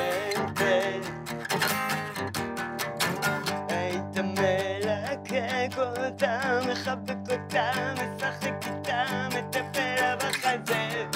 היית 4.20 4.38
מלקק 4.38 5.78
אותה, 5.78 6.60
מחבק 6.72 7.32
אותה, 7.32 7.70
משחק 7.94 8.66
איתה, 8.66 9.28
מטפל 9.28 10.16
בחזה. 10.18 11.06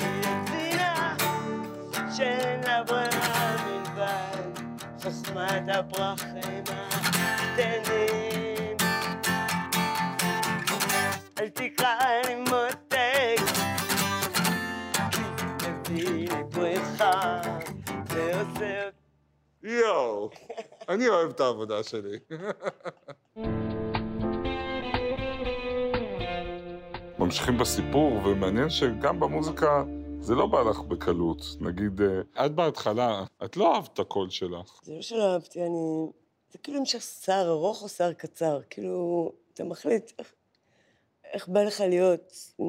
היא 0.00 0.24
הבינה 0.24 1.16
שאין 2.16 2.60
לה 2.66 2.82
ברירה 2.82 3.56
מלבד 3.66 4.60
חוכמת 5.02 5.62
הפרחים 5.68 6.64
הקטנים. 6.68 7.70
אל 7.88 8.49
אני 20.90 21.08
אוהב 21.08 21.30
את 21.30 21.40
העבודה 21.40 21.82
שלי. 21.82 22.18
ממשיכים 27.18 27.58
בסיפור, 27.58 28.26
ומעניין 28.26 28.70
שגם 28.70 29.20
במוזיקה 29.20 29.84
זה 30.20 30.34
לא 30.34 30.46
בא 30.46 30.62
לך 30.62 30.80
בקלות. 30.80 31.42
נגיד, 31.60 32.00
אה, 32.00 32.46
את 32.46 32.54
בהתחלה, 32.54 33.24
את 33.44 33.56
לא 33.56 33.74
אהבת 33.74 33.94
את 33.94 33.98
הקול 33.98 34.30
שלך. 34.30 34.80
זה 34.82 34.94
לא 34.94 35.02
שלא 35.02 35.32
אהבתי, 35.32 35.62
אני... 35.62 36.06
זה 36.52 36.58
כאילו 36.58 36.78
המשך 36.78 37.02
שיער 37.02 37.48
ארוך 37.48 37.82
או 37.82 37.88
שיער 37.88 38.12
קצר. 38.12 38.60
כאילו, 38.70 39.32
אתה 39.54 39.64
מחליט 39.64 40.12
איך, 40.18 40.32
איך 41.24 41.48
בא 41.48 41.62
לך 41.62 41.80
להיות. 41.80 42.52
אה, 42.60 42.64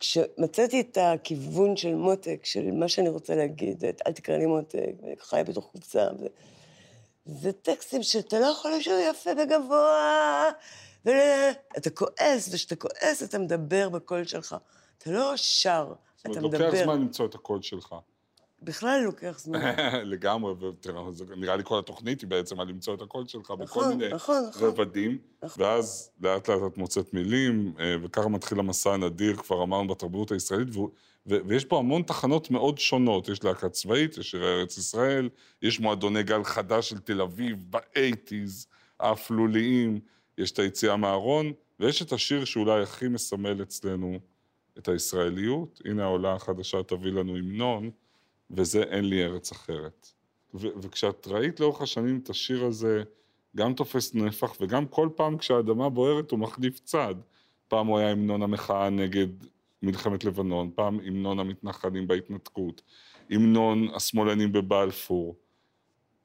כשמצאתי 0.00 0.80
את 0.80 0.98
הכיוון 1.00 1.76
של 1.76 1.94
מותק, 1.94 2.40
של 2.44 2.70
מה 2.70 2.88
שאני 2.88 3.08
רוצה 3.08 3.36
להגיד, 3.36 3.84
את 3.84 4.02
אל 4.06 4.12
תקרא 4.12 4.36
לי 4.36 4.46
מותק, 4.46 4.92
וחי 5.18 5.42
בתוך 5.46 5.68
קופסה, 5.72 6.08
ו... 6.20 6.26
זה 7.24 7.52
טקסטים 7.52 8.02
שאתה 8.02 8.38
לא 8.38 8.46
יכול 8.46 8.72
לשאול 8.78 9.00
יפה 9.10 9.30
וגבוה, 9.30 10.50
ואתה 11.04 11.90
כועס, 11.90 12.48
וכשאתה 12.48 12.76
כועס 12.76 13.22
אתה 13.22 13.38
מדבר 13.38 13.88
בקול 13.88 14.24
שלך. 14.24 14.56
אתה 14.98 15.10
לא 15.10 15.32
שר, 15.36 15.92
אתה 16.20 16.28
מדבר. 16.28 16.40
זאת 16.42 16.54
אומרת, 16.54 16.72
לוקח 16.72 16.84
זמן 16.84 17.00
למצוא 17.00 17.26
את 17.26 17.34
הקול 17.34 17.62
שלך. 17.62 17.94
בכלל 18.62 19.00
לוקח 19.04 19.38
זמן. 19.38 19.60
לגמרי, 20.12 20.52
ותראה, 20.52 21.02
נראה 21.36 21.56
לי 21.56 21.62
כל 21.64 21.78
התוכנית 21.78 22.20
היא 22.20 22.28
בעצם 22.28 22.60
על 22.60 22.68
למצוא 22.68 22.94
את 22.94 23.02
הקול 23.02 23.26
שלך 23.26 23.50
נכון, 23.50 23.64
בכל 23.64 23.88
מיני 23.88 24.08
נכון, 24.14 24.42
נכון. 24.48 24.68
רבדים, 24.68 25.18
נכון. 25.42 25.64
ואז 25.64 26.10
לאט 26.20 26.48
לאט 26.48 26.72
את 26.72 26.78
מוצאת 26.78 27.14
מילים, 27.14 27.74
אה, 27.80 27.96
וככה 28.02 28.28
מתחיל 28.28 28.58
המסע 28.58 28.92
הנדיר, 28.94 29.36
כבר 29.36 29.62
אמרנו, 29.62 29.88
בתרבות 29.88 30.32
הישראלית, 30.32 30.68
ויש 31.26 31.64
פה 31.64 31.78
המון 31.78 32.02
תחנות 32.02 32.50
מאוד 32.50 32.78
שונות, 32.78 33.28
יש 33.28 33.44
להקה 33.44 33.68
צבאית, 33.68 34.18
יש 34.18 34.30
שירי 34.30 34.60
ארץ 34.60 34.78
ישראל, 34.78 35.28
יש 35.62 35.80
מועדוני 35.80 36.22
גל 36.22 36.44
חדש 36.44 36.90
של 36.90 36.98
תל 36.98 37.20
אביב, 37.20 37.64
באייטיז, 37.70 38.66
האפלוליים, 39.00 40.00
יש 40.38 40.50
את 40.50 40.58
היציאה 40.58 40.96
מהארון, 40.96 41.52
ויש 41.80 42.02
את 42.02 42.12
השיר 42.12 42.44
שאולי 42.44 42.82
הכי 42.82 43.08
מסמל 43.08 43.62
אצלנו 43.62 44.18
את 44.78 44.88
הישראליות, 44.88 45.80
הנה 45.84 46.04
העולה 46.04 46.32
החדשה 46.32 46.82
תביא 46.82 47.12
לנו 47.12 47.36
המנון, 47.36 47.90
וזה 48.50 48.82
אין 48.82 49.04
לי 49.04 49.24
ארץ 49.24 49.52
אחרת. 49.52 50.08
ו- 50.54 50.80
וכשאת 50.82 51.26
ראית 51.26 51.60
לאורך 51.60 51.82
השנים 51.82 52.20
את 52.22 52.30
השיר 52.30 52.64
הזה, 52.64 53.02
גם 53.56 53.74
תופס 53.74 54.14
נפח, 54.14 54.56
וגם 54.60 54.86
כל 54.86 55.08
פעם 55.16 55.38
כשהאדמה 55.38 55.88
בוערת 55.88 56.30
הוא 56.30 56.38
מחליף 56.38 56.78
צד. 56.78 57.14
פעם 57.68 57.86
הוא 57.86 57.98
היה 57.98 58.10
המנון 58.10 58.42
המחאה 58.42 58.90
נגד 58.90 59.26
מלחמת 59.82 60.24
לבנון, 60.24 60.70
פעם 60.74 61.00
המנון 61.00 61.38
המתנחלים 61.38 62.06
בהתנתקות, 62.06 62.82
המנון 63.30 63.88
השמאלנים 63.94 64.52
בבלפור. 64.52 65.36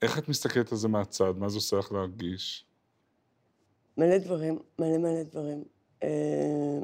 איך 0.02 0.18
את 0.18 0.30
מסתכלת 0.30 0.72
על 0.72 0.78
זה 0.78 0.88
מהצד? 0.88 1.34
מה 1.38 1.50
זה 1.50 1.58
עושה 1.58 1.78
לך 1.78 1.92
להרגיש? 1.92 2.66
מלא 3.98 4.18
דברים, 4.18 4.60
מלא 4.80 4.98
מלא 4.98 5.24
דברים. 5.24 5.64
אה, 6.04 6.80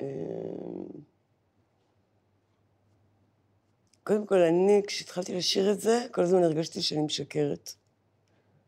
אה, 0.00 0.06
קודם 4.04 4.26
כל, 4.26 4.38
אני, 4.38 4.82
כשהתחלתי 4.86 5.34
לשיר 5.34 5.72
את 5.72 5.80
זה, 5.80 6.06
כל 6.12 6.22
הזמן 6.22 6.42
הרגשתי 6.42 6.82
שאני 6.82 7.02
משקרת. 7.02 7.74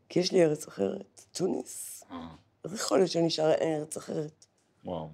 כי 0.09 0.19
יש 0.19 0.31
לי 0.31 0.43
ארץ 0.43 0.67
אחרת, 0.67 1.25
תוניס. 1.31 2.03
אה, 2.11 2.27
אז 2.63 2.73
יכול 2.73 2.97
להיות 2.97 3.11
שאני 3.11 3.29
שרה 3.29 3.53
ארץ 3.53 3.97
אחרת. 3.97 4.45
וואו. 4.85 5.09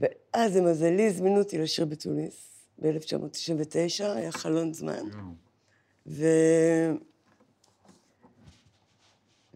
ואז 0.00 0.56
למזלי 0.56 1.06
הזמינו 1.06 1.38
אותי 1.38 1.58
לשיר 1.58 1.84
בתוניס, 1.84 2.66
ב-1999, 2.78 4.04
היה 4.04 4.32
חלון 4.32 4.74
זמן. 4.74 5.02
ו... 6.06 6.26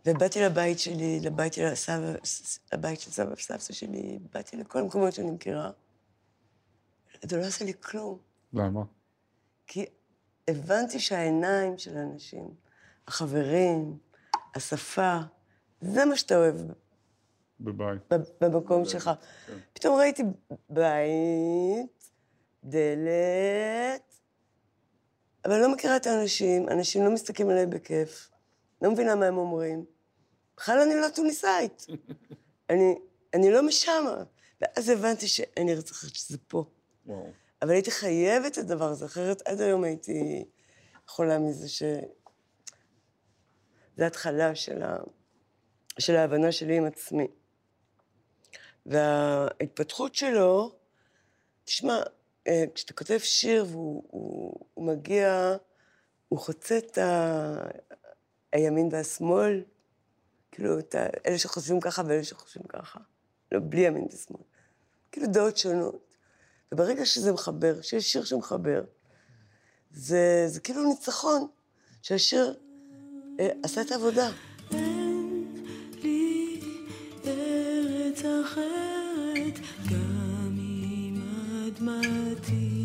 ובאתי 0.07 0.41
לבית 0.41 0.79
שלי, 0.79 1.21
לבית 1.21 1.53
של 1.53 1.65
הסבא, 1.65 2.15
לבית 2.73 3.01
של 3.01 3.11
סבא 3.11 3.33
וסבתא 3.33 3.73
שלי, 3.73 4.19
באתי 4.33 4.57
לכל 4.57 4.79
המקומות 4.79 5.13
שאני 5.13 5.31
מכירה. 5.31 5.71
זה 7.23 7.37
לא 7.37 7.43
עשה 7.43 7.65
לי 7.65 7.73
כלום, 7.81 8.19
למה? 8.53 8.83
כי 9.69 9.87
הבנתי 10.49 11.01
שהעיניים 11.01 11.79
של 11.79 11.97
האנשים, 11.97 12.55
החברים, 13.07 13.99
השפה, 14.55 15.19
זה 15.81 16.05
מה 16.05 16.17
שאתה 16.17 16.37
אוהב 16.37 16.57
בבית. 17.61 18.03
במקום 18.41 18.85
שלך. 18.85 19.11
כן. 19.47 19.59
פתאום 19.73 19.99
ראיתי 19.99 20.23
בית, 20.71 22.11
דלת, 22.65 24.21
אבל 25.45 25.53
אני 25.53 25.63
לא 25.63 25.73
מכירה 25.73 25.97
את 25.97 26.07
האנשים, 26.07 26.69
אנשים 26.69 27.05
לא 27.05 27.11
מסתכלים 27.11 27.51
עליי 27.51 27.67
בכיף, 27.67 28.31
לא 28.83 28.91
מבינה 28.91 29.15
מה 29.15 29.27
הם 29.27 29.39
אומרים. 29.39 29.85
בכלל 30.57 30.81
אני 30.81 30.95
לא 31.01 31.07
טוניסאית. 31.15 31.87
אני, 32.71 32.95
אני 33.35 33.51
לא 33.51 33.67
משמה. 33.67 34.23
ואז 34.61 34.89
הבנתי 34.89 35.29
שאין 35.29 35.69
ארץ 35.69 35.91
אחרת, 35.91 36.15
שזה 36.15 36.39
פה. 36.49 36.65
וואו. 37.07 37.31
אבל 37.63 37.71
הייתי 37.71 37.91
חייבת 37.91 38.53
את 38.53 38.59
הדבר 38.59 38.89
הזה, 38.89 39.07
אחרת 39.07 39.43
עד 39.49 39.61
היום 39.61 39.85
הייתי 39.85 40.45
חולה 41.07 41.39
מזה 41.39 41.69
ש... 41.69 41.83
זה 43.97 44.07
התחלה 44.07 44.55
של, 44.55 44.83
ה... 44.83 44.97
של 45.99 46.17
ההבנה 46.17 46.53
שלי 46.53 46.77
עם 46.77 46.85
עצמי. 46.85 47.27
וההתפתחות 48.87 50.15
שלו, 50.15 50.79
תשמע, 51.65 51.99
אה, 52.47 52.65
כשאתה 52.75 52.93
כותב 52.93 53.19
שיר 53.19 53.65
והוא 53.69 54.05
הוא, 54.11 54.67
הוא 54.75 54.87
מגיע, 54.87 55.57
הוא 56.29 56.39
חוצה 56.39 56.79
את 56.79 56.99
ה... 56.99 57.69
הימין 58.53 58.89
והשמאל, 58.93 59.65
כאילו, 60.51 60.79
את 60.79 60.95
ה... 60.95 61.07
אלה 61.27 61.39
שחושבים 61.39 61.81
ככה 61.81 62.03
ואלה 62.07 62.25
שחושבים 62.25 62.67
ככה. 62.69 63.01
לא, 63.53 63.61
בלי 63.63 63.81
ימין 63.81 64.07
ושמאל. 64.13 64.43
כאילו 65.13 65.27
דעות 65.27 65.57
שונות. 65.57 66.08
וברגע 66.73 67.07
שזה 67.07 67.33
מחבר, 67.33 67.83
שיש 67.83 68.13
שיר 68.13 68.25
שמחבר, 68.25 68.85
זה, 69.91 70.45
זה 70.47 70.61
כאילו 70.61 70.89
ניצחון, 70.89 71.47
שהשיר 72.03 72.55
אה, 73.41 73.49
עשה 73.63 73.81
את 73.81 73.93
העבודה. 73.93 74.31
אין 74.71 75.55
לי 76.03 76.61
אחרת, 78.45 79.59
גם 79.91 80.59
אם 80.59 81.23
אדמתי 81.69 82.78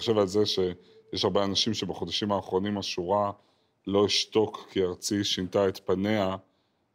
חושב 0.00 0.18
על 0.18 0.26
זה 0.26 0.46
שיש 0.46 1.24
הרבה 1.24 1.44
אנשים 1.44 1.74
שבחודשים 1.74 2.32
האחרונים 2.32 2.78
השורה 2.78 3.30
לא 3.86 4.06
אשתוק 4.06 4.68
כי 4.70 4.82
ארצי 4.82 5.24
שינתה 5.24 5.68
את 5.68 5.80
פניה, 5.84 6.36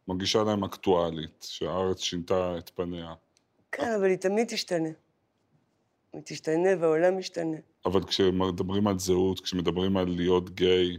מרגישה 0.07 0.43
להם 0.43 0.63
אקטואלית, 0.63 1.47
שהארץ 1.49 1.99
שינתה 1.99 2.57
את 2.57 2.69
פניה. 2.75 3.13
כן, 3.71 3.91
אבל 3.91 4.05
היא 4.05 4.17
תמיד 4.17 4.47
תשתנה. 4.47 4.89
היא 6.13 6.21
תשתנה 6.25 6.69
והעולם 6.79 7.17
משתנה. 7.17 7.57
אבל 7.85 8.03
כשמדברים 8.03 8.87
על 8.87 8.99
זהות, 8.99 9.39
כשמדברים 9.39 9.97
על 9.97 10.09
להיות 10.09 10.49
גיי, 10.49 10.97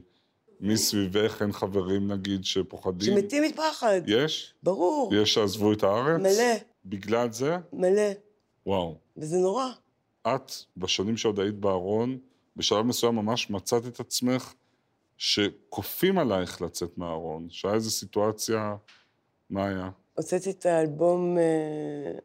מי 0.61 0.77
סביבך 0.77 1.43
אין 1.43 1.53
חברים 1.53 2.13
נגיד 2.13 2.45
שפוחדים? 2.45 3.15
שמתים 3.15 3.43
מפחד. 3.43 4.01
יש? 4.07 4.55
ברור. 4.63 5.15
יש 5.15 5.35
שעזבו 5.35 5.73
את 5.73 5.83
הארץ? 5.83 6.21
מלא, 6.21 6.55
בגלל 6.85 7.33
זה? 7.33 7.57
מלא. 7.73 8.11
וואו. 8.67 8.99
וזה 9.17 9.37
נורא. 9.37 9.67
את, 10.27 10.53
בשנים 10.77 11.17
שעוד 11.17 11.41
היית 11.41 11.55
בארון, 11.55 12.19
בשלב 12.57 12.87
מסוים 12.87 13.15
ממש 13.15 13.51
מצאת 13.51 13.87
את 13.87 14.01
עצמך 14.01 14.55
שכופים 15.17 16.19
עלייך 16.19 16.63
לצאת 16.63 16.99
מהארון. 16.99 17.47
שהיה 17.51 17.75
איזו 17.75 17.91
סיטואציה, 17.91 18.77
מה 19.51 19.67
היה? 19.67 19.91
הוצאתי 20.15 20.51
את 20.51 20.67
האלבום 20.67 21.39
אה, 21.39 22.19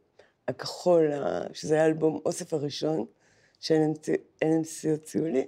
הכחול, 0.47 1.11
שזה 1.53 1.75
היה 1.75 1.85
אלבום 1.85 2.19
אוסף 2.25 2.53
הראשון, 2.53 3.05
ש-NMC 3.59 4.89
הוציאו 4.91 5.25
לי, 5.25 5.47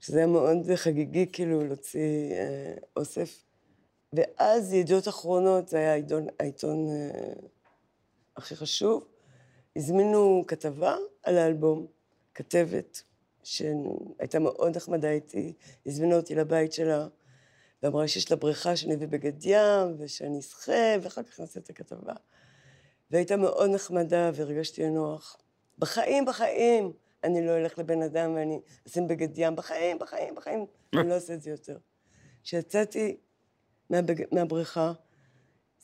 שזה 0.00 0.18
היה 0.18 0.26
מאוד 0.26 0.56
חגיגי 0.74 1.26
כאילו 1.32 1.64
להוציא 1.64 2.32
אה, 2.32 2.74
אוסף. 2.96 3.44
ואז 4.12 4.72
ידיעות 4.72 5.08
אחרונות, 5.08 5.68
זה 5.68 5.76
היה 5.76 5.92
העיתון, 5.92 6.26
העיתון 6.40 6.88
אה, 6.90 7.32
הכי 8.36 8.56
חשוב, 8.56 9.04
הזמינו 9.76 10.44
כתבה 10.46 10.96
על 11.22 11.38
האלבום, 11.38 11.86
כתבת, 12.34 13.02
שהייתה 13.42 14.38
מאוד 14.38 14.76
נחמדה 14.76 15.10
איתי, 15.10 15.52
הזמינה 15.86 16.16
אותי 16.16 16.34
לבית 16.34 16.72
שלה, 16.72 17.08
ואמרה 17.82 18.08
שיש 18.08 18.30
לה 18.30 18.36
בריכה 18.36 18.76
שאני 18.76 18.94
אביא 18.94 19.08
בגד 19.08 19.44
ים, 19.44 19.96
ושאני 19.98 20.38
אשחה, 20.38 20.96
ואחר 21.02 21.22
כך 21.22 21.40
נעשה 21.40 21.60
את 21.60 21.70
הכתבה. 21.70 22.12
והייתה 23.10 23.36
מאוד 23.36 23.70
נחמדה, 23.70 24.30
והרגשתי 24.34 24.90
נוח. 24.90 25.36
בחיים, 25.78 26.24
בחיים, 26.24 26.92
אני 27.24 27.46
לא 27.46 27.56
אלך 27.56 27.78
לבן 27.78 28.02
אדם 28.02 28.34
ואני 28.34 28.60
אשים 28.88 29.08
בגד 29.08 29.28
ים, 29.38 29.56
בחיים, 29.56 29.98
בחיים, 29.98 30.34
בחיים, 30.34 30.66
אני 30.94 31.08
לא 31.08 31.14
אעשה 31.14 31.34
את 31.34 31.42
זה 31.42 31.50
יותר. 31.50 31.78
כשיצאתי 32.42 33.16
מהבג... 33.90 34.22
מהבריכה, 34.32 34.92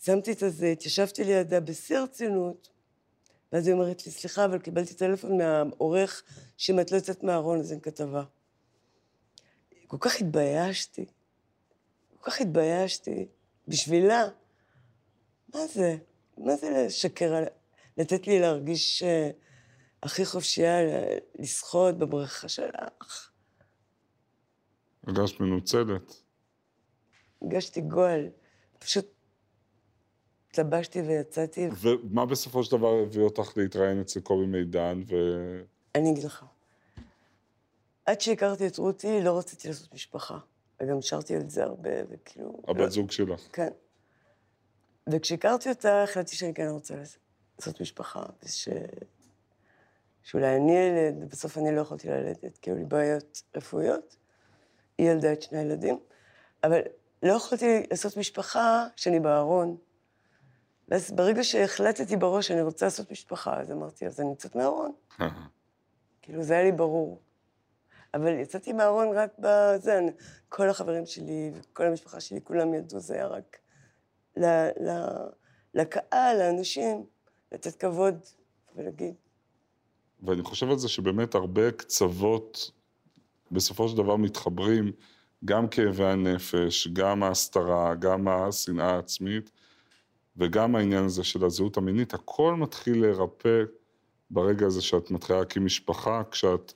שמתי 0.03 0.33
את 0.33 0.43
הזה, 0.43 0.67
התיישבתי 0.67 1.25
לידה 1.25 1.61
בשיא 1.61 1.99
הרצינות, 1.99 2.69
ואז 3.53 3.67
היא 3.67 3.75
אומרת 3.75 4.07
לי, 4.07 4.13
סליחה, 4.13 4.45
אבל 4.45 4.59
קיבלתי 4.59 4.95
טלפון 4.95 5.39
מהעורך 5.39 6.23
שאם 6.57 6.81
את 6.81 6.93
לא 6.93 6.97
יוצאת 6.97 7.23
מהארון 7.23 7.61
אז 7.61 7.73
אין 7.73 7.81
כתבה. 7.81 8.25
כל 9.87 9.97
כך 10.01 10.21
התביישתי, 10.21 11.07
כל 12.17 12.31
כך 12.31 12.41
התביישתי, 12.41 13.27
בשבילה. 13.69 14.29
מה 15.55 15.67
זה? 15.67 15.97
מה 16.39 16.57
זה 16.57 16.71
לשקר, 16.71 17.45
לתת 17.97 18.27
לי 18.27 18.41
להרגיש 18.41 19.03
אה, 19.03 19.31
הכי 20.03 20.25
חופשייה 20.25 20.77
לשחות 21.39 21.99
בבריכה 21.99 22.49
שלך. 22.49 23.31
הרגשת 25.07 25.41
מנוצלת. 25.41 26.23
הרגשתי 27.43 27.81
גועל. 27.81 28.29
פשוט 28.79 29.20
התלבשתי 30.51 31.01
ויצאתי. 31.01 31.69
ומה 31.81 32.27
בסופו 32.27 32.65
של 32.65 32.77
דבר 32.77 32.95
הביא 33.03 33.23
אותך 33.23 33.57
להתראיין 33.57 34.01
אצל 34.01 34.21
קובי 34.21 34.47
מידן, 34.47 35.03
ו... 35.07 35.15
אני 35.95 36.11
אגיד 36.11 36.25
לך. 36.25 36.45
עד 38.07 38.21
שהכרתי 38.21 38.67
את 38.67 38.79
רותי, 38.79 39.21
לא 39.23 39.39
רציתי 39.39 39.69
לעשות 39.69 39.95
משפחה. 39.95 40.39
וגם 40.81 41.03
שרתי 41.03 41.37
על 41.37 41.49
זה 41.49 41.65
הרבה, 41.65 41.91
וכאילו... 42.11 42.63
לא- 42.69 42.73
הבת 42.73 42.91
זוג 42.91 43.11
שלך. 43.11 43.41
כן. 43.53 43.69
וכשהכרתי 45.13 45.69
אותה, 45.69 46.03
החלטתי 46.03 46.37
שאני 46.37 46.55
כן 46.55 46.69
רוצה 46.69 46.95
לעשות 47.59 47.81
משפחה, 47.81 48.23
וש... 48.43 48.69
שאולי 50.23 50.57
אני 50.57 50.73
ילד, 50.73 51.23
ובסוף 51.23 51.59
אני 51.59 51.77
לא 51.77 51.81
יכולתי 51.81 52.09
ללדת, 52.09 52.59
כי 52.59 52.71
היו 52.71 52.77
לי 52.77 52.85
בעיות 52.85 53.43
רפואיות. 53.57 54.17
היא 54.99 55.11
ילדה 55.11 55.33
את 55.33 55.43
שני 55.43 55.59
הילדים, 55.59 55.99
אבל 56.65 56.81
לא 57.23 57.33
יכולתי 57.33 57.83
לעשות 57.91 58.17
משפחה 58.17 58.87
כשאני 58.97 59.21
בארון. 59.21 59.77
ואז 60.91 61.11
ברגע 61.11 61.45
שהחלטתי 61.45 62.17
בראש 62.17 62.49
שאני 62.49 62.63
רוצה 62.63 62.87
לעשות 62.87 63.11
משפחה, 63.11 63.61
אז 63.61 63.73
אמרתי, 63.73 64.07
אז 64.07 64.21
אני 64.21 64.31
יוצאת 64.31 64.57
מהארון. 64.57 64.93
כאילו, 66.23 66.43
זה 66.43 66.55
היה 66.55 66.63
לי 66.63 66.73
ברור. 66.73 67.21
אבל 68.15 68.39
יצאתי 68.39 68.73
מהארון 68.73 69.09
רק 69.17 69.31
בזה, 69.39 70.01
כל 70.49 70.69
החברים 70.69 71.07
שלי 71.07 71.51
וכל 71.55 71.87
המשפחה 71.87 72.21
שלי, 72.21 72.41
כולם 72.45 72.75
ידעו, 72.75 73.01
זה 73.01 73.15
היה 73.15 73.27
רק 73.27 73.59
ל, 74.37 74.45
ל, 74.81 75.07
לקהל, 75.75 76.39
לאנשים, 76.39 77.05
לתת 77.53 77.77
כבוד 77.77 78.15
ולהגיד, 78.77 79.15
ואני 80.23 80.43
חושב 80.43 80.71
על 80.71 80.79
זה 80.79 80.89
שבאמת 80.89 81.35
הרבה 81.35 81.71
קצוות 81.71 82.71
בסופו 83.51 83.89
של 83.89 83.97
דבר 83.97 84.17
מתחברים, 84.17 84.93
גם 85.45 85.69
כאבי 85.69 86.05
הנפש, 86.05 86.89
גם 86.89 87.23
ההסתרה, 87.23 87.95
גם 87.95 88.29
השנאה 88.29 88.95
העצמית, 88.95 89.51
וגם 90.37 90.77
העניין 90.77 91.05
הזה 91.05 91.25
של 91.25 91.45
הזהות 91.45 91.77
המינית, 91.77 92.15
הכל 92.15 92.55
מתחיל 92.55 93.01
להירפא 93.01 93.63
ברגע 94.31 94.67
הזה 94.67 94.83
שאת 94.83 95.11
מתחילה 95.11 95.39
להקים 95.39 95.65
משפחה, 95.65 96.23
כשאת 96.31 96.73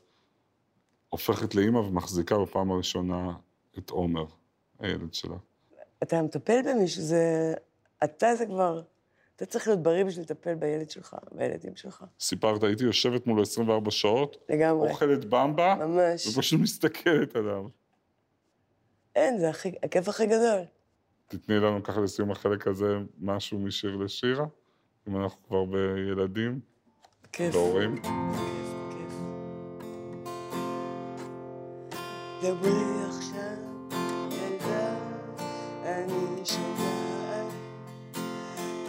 הופכת 1.09 1.55
לאימא 1.55 1.79
ומחזיקה 1.79 2.39
בפעם 2.39 2.71
הראשונה 2.71 3.33
את 3.79 3.91
עומר, 3.91 4.25
הילד 4.79 5.15
שלה. 5.15 5.37
אתה 6.03 6.23
מטפל 6.23 6.61
במישהו, 6.65 7.03
זה... 7.03 7.55
אתה 8.05 8.35
זה 8.35 8.47
כבר... 8.47 8.83
אתה 9.37 9.47
צריך 9.47 9.69
להיות 9.69 9.83
בריא 9.83 10.05
בשביל 10.05 10.25
לטפל 10.25 10.55
בילד 10.55 10.91
שלך, 10.91 11.17
בילדים 11.33 11.77
שלך. 11.77 12.05
סיפרת, 12.21 12.63
הייתי 12.63 12.85
יושבת 12.85 13.27
מולו 13.27 13.43
24 13.43 13.91
שעות, 13.91 14.37
לגמרי. 14.49 14.91
אוכלת 14.91 15.25
במבה, 15.25 15.75
ממש. 15.75 16.27
ופשוט 16.27 16.61
מסתכלת 16.61 17.37
עליו. 17.37 17.65
אין, 19.15 19.39
זה 19.39 19.49
הכי, 19.51 19.75
הכיף 19.83 20.09
הכי 20.09 20.27
גדול. 20.27 20.61
תתני 21.39 21.61
לנו 21.61 21.83
ככה 21.83 22.01
לסיום 22.01 22.31
החלק 22.31 22.67
הזה 22.67 22.99
משהו 23.21 23.59
משיר 23.59 23.97
לשירה, 23.97 24.47
אם 25.09 25.17
אנחנו 25.17 25.43
כבר 25.49 25.65
בילדים, 25.65 26.61
כיף. 27.33 27.55
כיף. 28.91 29.15
דברי 32.43 32.71
עכשיו, 33.09 33.89
ילדה, 34.31 34.97
אני 35.85 36.45
שומעת 36.45 37.53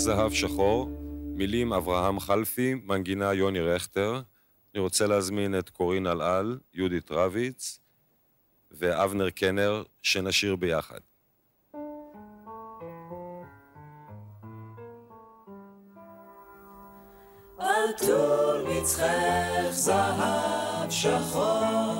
זהב 0.00 0.32
שחור, 0.32 0.90
מילים 1.34 1.72
אברהם 1.72 2.20
חלפי, 2.20 2.74
מנגינה 2.74 3.34
יוני 3.34 3.60
רכטר. 3.60 4.20
אני 4.74 4.82
רוצה 4.82 5.06
להזמין 5.06 5.58
את 5.58 5.70
קורין 5.70 6.06
אלעל, 6.06 6.58
יהודית 6.74 7.10
רביץ 7.12 7.78
ואבנר 8.70 9.30
קנר, 9.30 9.82
שנשיר 10.02 10.56
ביחד. 10.56 10.98
עטור 17.58 18.52
מצחך 18.68 19.70
זהב 19.70 20.90
שחור, 20.90 21.94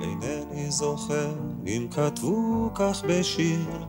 אינני 0.00 0.70
זוכר 0.70 1.34
אם 1.66 1.88
כתבו 1.90 2.70
כך 2.74 3.04
בשיר, 3.08 3.86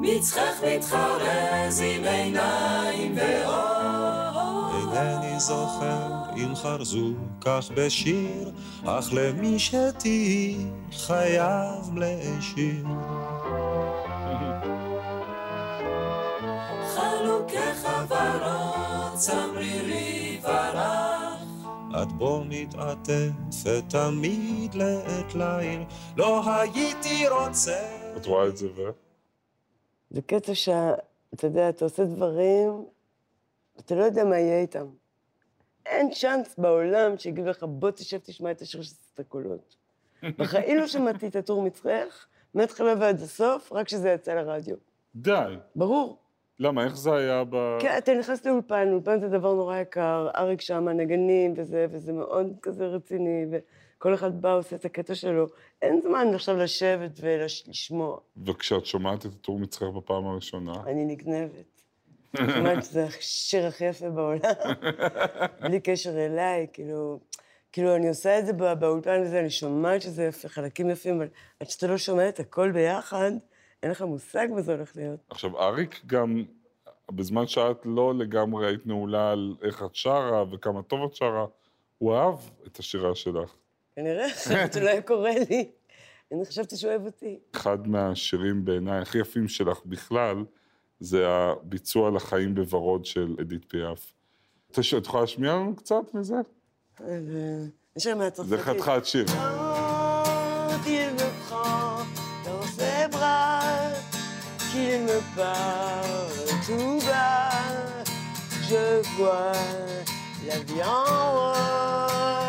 מצחך 0.00 0.64
מתחרז 0.66 1.80
עם 1.80 2.04
עיניים 2.04 3.16
ואור. 3.16 4.70
אינני 4.96 5.40
זוכר 5.40 6.08
אם 6.36 6.54
חרזו 6.54 7.12
כך 7.40 7.70
בשיר, 7.76 8.50
אך 8.84 9.08
למי 9.12 9.58
שתהי 9.58 10.56
חייב 10.92 11.96
להשאיר. 11.96 12.86
חלוקי 16.94 17.74
חברות, 17.82 19.14
צמרירי 19.14 20.40
ורח. 20.42 21.42
את 22.02 22.12
בו 22.12 22.42
מתעטפת 22.48 23.82
תמיד 23.88 24.74
לעת 24.74 25.34
ליל, 25.34 25.82
לא 26.16 26.42
הייתי 26.46 27.28
רוצה. 27.28 27.80
את 28.16 28.26
רואה 28.26 28.46
את 28.46 28.56
זה 28.56 28.66
ו... 28.76 29.09
זה 30.10 30.22
קטע 30.22 30.54
שאתה 30.54 31.46
יודע, 31.46 31.68
אתה 31.68 31.84
עושה 31.84 32.04
דברים, 32.04 32.84
אתה 33.80 33.94
לא 33.94 34.04
יודע 34.04 34.24
מה 34.24 34.38
יהיה 34.38 34.60
איתם. 34.60 34.86
אין 35.86 36.10
צ'אנס 36.10 36.58
בעולם 36.58 37.18
שיגידו 37.18 37.48
לך, 37.50 37.62
בוא 37.62 37.90
תשב 37.90 38.18
תשמע 38.18 38.50
את 38.50 38.60
השיר 38.60 38.82
של 38.82 38.94
הקולות. 39.18 39.76
בחיים 40.22 40.78
לא 40.80 40.86
שמעתי 40.86 41.26
את 41.26 41.36
הטור 41.36 41.62
מצחך, 41.62 42.26
מההתחלה 42.54 42.94
ועד 43.00 43.20
הסוף, 43.20 43.72
רק 43.72 43.86
כשזה 43.86 44.10
יצא 44.10 44.34
לרדיו. 44.34 44.76
די. 45.14 45.56
ברור. 45.76 46.18
למה, 46.58 46.84
איך 46.84 46.96
זה 46.96 47.14
היה 47.14 47.44
ב... 47.50 47.78
כן, 47.80 47.98
אתה 47.98 48.14
נכנס 48.14 48.46
לאולפן, 48.46 48.92
אולפן 48.92 49.20
זה 49.20 49.28
דבר 49.28 49.54
נורא 49.54 49.76
יקר, 49.76 50.28
אריק 50.36 50.60
שם, 50.60 50.88
נגנים 50.88 51.54
וזה, 51.56 51.86
וזה 51.90 52.12
מאוד 52.12 52.56
כזה 52.62 52.86
רציני, 52.86 53.46
וכל 54.00 54.14
אחד 54.14 54.42
בא, 54.42 54.54
עושה 54.54 54.76
את 54.76 54.84
הקטע 54.84 55.14
שלו. 55.14 55.46
אין 55.82 56.00
זמן 56.02 56.26
עכשיו 56.34 56.56
לשבת 56.56 57.10
ולשמוע. 57.20 58.18
וכשאת 58.46 58.86
שומעת 58.86 59.26
את 59.26 59.32
הטור 59.32 59.58
מצחך 59.58 59.86
בפעם 59.86 60.26
הראשונה, 60.26 60.72
אני 60.86 61.04
נגנבת. 61.04 61.82
שומעת 62.36 62.84
שזה 62.84 63.04
השיר 63.04 63.66
הכי 63.66 63.84
יפה 63.84 64.10
בעולם, 64.10 64.40
בלי 65.62 65.80
קשר 65.80 66.26
אליי, 66.26 66.66
כאילו... 66.72 67.20
כאילו, 67.72 67.96
אני 67.96 68.08
עושה 68.08 68.38
את 68.38 68.46
זה 68.46 68.52
בא- 68.52 68.74
באולפן 68.74 69.22
הזה, 69.22 69.40
אני 69.40 69.50
שומעת 69.50 70.02
שזה 70.02 70.24
יפה, 70.24 70.48
חלקים 70.48 70.90
יפים, 70.90 71.16
אבל 71.16 71.28
עד 71.60 71.70
שאתה 71.70 71.86
לא 71.86 71.98
שומע 71.98 72.28
את 72.28 72.40
הכל 72.40 72.72
ביחד, 72.72 73.30
אין 73.82 73.90
לך 73.90 74.02
מושג 74.02 74.48
מה 74.54 74.62
זה 74.62 74.74
הולך 74.74 74.96
להיות. 74.96 75.20
עכשיו, 75.30 75.60
אריק 75.62 76.00
גם, 76.06 76.44
בזמן 77.10 77.46
שאת 77.46 77.76
לא 77.84 78.14
לגמרי 78.18 78.66
היית 78.66 78.86
נעולה 78.86 79.32
על 79.32 79.54
איך 79.62 79.82
את 79.82 79.94
שרה 79.94 80.44
וכמה 80.52 80.82
טוב 80.82 81.04
את 81.04 81.14
שרה, 81.14 81.46
הוא 81.98 82.14
אהב 82.14 82.38
את 82.66 82.78
השירה 82.78 83.14
שלך. 83.14 83.54
כנראה, 83.96 84.26
אחרת 84.26 84.74
הוא 84.74 84.82
לא 84.82 84.88
היה 84.88 85.02
קורא 85.02 85.30
לי. 85.50 85.70
אני 86.32 86.44
חשבתי 86.44 86.76
שהוא 86.76 86.90
אוהב 86.90 87.06
אותי. 87.06 87.38
אחד 87.52 87.88
מהשירים 87.88 88.64
בעיניי 88.64 88.98
הכי 88.98 89.18
יפים 89.18 89.48
שלך 89.48 89.80
בכלל, 89.86 90.44
זה 91.00 91.28
הביצוע 91.28 92.10
לחיים 92.10 92.54
בוורוד 92.54 93.04
של 93.04 93.36
אדית 93.40 93.64
פיאף. 93.68 94.12
את 94.70 94.78
יכולה 95.06 95.22
להשמיע 95.22 95.52
לנו 95.52 95.76
קצת 95.76 96.14
מזה? 96.14 96.34
אה, 97.00 97.18
יש 97.96 98.04
שם 98.04 98.18
מהצרפתית. 98.18 98.58
זה 98.58 98.64
חתיכת 98.64 99.04
שיר. 99.04 99.26
Qu'il 104.72 105.00
me 105.10 105.18
parle 105.36 106.46
tout 106.66 107.00
bas, 107.08 107.50
je 108.68 109.02
vois 109.16 109.52
la 110.46 110.58
vie 110.68 110.84
en 110.84 111.32
rose. 111.34 112.39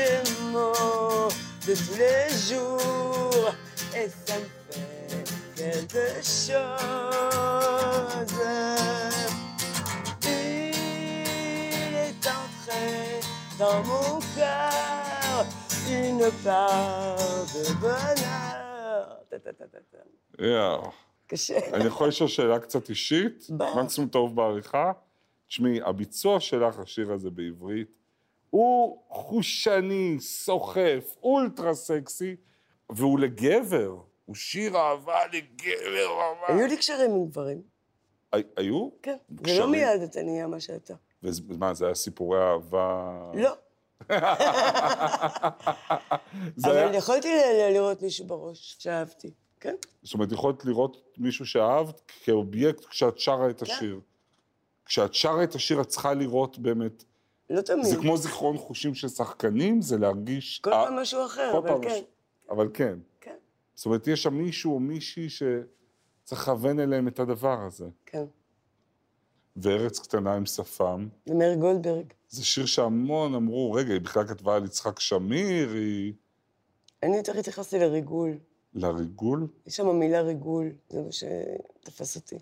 Des 0.00 0.22
mots 0.52 1.28
de 1.66 1.74
tous 1.84 1.98
les 2.04 2.28
jours, 2.48 3.48
et 3.98 4.08
ça 4.24 4.36
me 4.42 4.48
fait 4.70 5.24
quelque 5.60 6.06
chose. 6.38 6.60
Il 10.22 11.94
est 12.06 12.24
entré 12.38 12.88
dans 13.58 13.80
mon 13.90 14.12
cœur 14.36 15.38
une 15.88 16.26
part 16.44 17.16
de 17.54 17.64
bonheur. 17.82 18.40
יאו. 20.38 20.90
קשה. 21.26 21.58
אני 21.72 21.84
יכול 21.84 22.08
לשאול 22.08 22.28
שאלה 22.28 22.58
קצת 22.58 22.88
אישית? 22.88 23.46
ברור. 23.50 23.82
מקסימום 23.82 24.10
טוב 24.10 24.36
בעריכה? 24.36 24.92
תשמעי, 25.48 25.80
הביצוע 25.82 26.40
שלך, 26.40 26.78
השיר 26.78 27.12
הזה 27.12 27.30
בעברית, 27.30 27.99
הוא 28.50 29.02
חושני, 29.08 30.16
סוחף, 30.20 31.16
אולטרה 31.22 31.74
סקסי, 31.74 32.36
והוא 32.90 33.18
לגבר. 33.18 33.96
הוא 34.24 34.34
שיר 34.36 34.76
אהבה 34.76 35.18
לגבר 35.32 35.72
היו 36.48 36.58
ממש. 36.58 36.70
לי 36.70 36.76
קשרים 36.76 37.10
עם 37.10 37.26
גברים, 37.26 37.62
הי- 38.32 38.42
היו? 38.56 38.88
כן. 39.02 39.16
ולא? 39.44 39.70
מיד 39.70 40.02
אתה 40.02 40.22
נהיה 40.22 40.46
מה 40.46 40.60
שאתה. 40.60 40.94
ומה, 41.22 41.74
זה 41.74 41.84
היה 41.86 41.94
סיפורי 41.94 42.38
אהבה? 42.42 43.20
לא. 43.34 43.52
אבל. 46.64 46.94
יכולתי 46.94 47.28
לראות 47.72 48.02
מישהו 48.02 48.26
בראש 48.26 48.76
שאהבתי. 48.78 49.30
כן. 49.60 49.74
זאת 50.02 50.14
אומרת, 50.14 50.32
יכולת 50.32 50.64
לראות 50.64 51.14
מישהו 51.18 51.46
שאהבת 51.46 52.00
כאובייקט 52.24 52.84
כשאת 52.84 53.18
שרה 53.18 53.50
את 53.50 53.62
כן. 53.62 53.72
השיר. 53.72 54.00
כשאת 54.84 55.14
שרה 55.14 55.44
את 55.44 55.54
השיר, 55.54 55.80
את 55.80 55.86
צריכה 55.86 56.14
לראות 56.14 56.58
באמת... 56.58 57.04
לא 57.50 57.60
תמיד. 57.60 57.84
זה 57.84 57.96
כמו 57.96 58.16
זיכרון 58.16 58.58
חושים 58.58 58.94
של 58.94 59.08
שחקנים, 59.08 59.82
זה 59.82 59.98
להרגיש... 59.98 60.60
כל 60.60 60.72
אה, 60.72 60.84
פעם 60.84 60.98
משהו 60.98 61.26
אחר, 61.26 61.58
אבל 61.58 61.68
כן. 61.82 61.88
משהו. 61.88 62.04
אבל 62.50 62.68
כן. 62.74 62.98
כן. 63.20 63.36
זאת 63.74 63.86
אומרת, 63.86 64.06
יש 64.06 64.22
שם 64.22 64.34
מישהו 64.34 64.74
או 64.74 64.80
מישהי 64.80 65.28
שצריך 65.28 66.42
לכוון 66.42 66.80
אליהם 66.80 67.08
את 67.08 67.18
הדבר 67.20 67.60
הזה. 67.66 67.88
כן. 68.06 68.24
וארץ 69.56 69.98
קטנה 69.98 70.34
עם 70.34 70.46
שפם, 70.46 71.08
זה 71.26 71.34
מאיר 71.34 71.54
גולדברג. 71.54 72.04
זה 72.28 72.44
שיר 72.44 72.66
שהמון 72.66 73.34
אמרו, 73.34 73.72
רגע, 73.72 73.92
היא 73.92 74.00
בכלל 74.00 74.26
כתבה 74.26 74.56
על 74.56 74.64
יצחק 74.64 75.00
שמיר, 75.00 75.70
היא... 75.72 76.12
אני 77.02 77.16
יותר 77.16 77.38
התייחסתי 77.38 77.78
לריגול. 77.78 78.38
לריגול? 78.74 79.46
יש 79.66 79.76
שם 79.76 79.98
מילה 79.98 80.20
ריגול, 80.20 80.72
זה 80.88 81.02
מה 81.02 81.12
שתפס 81.12 82.16
אותי. 82.16 82.38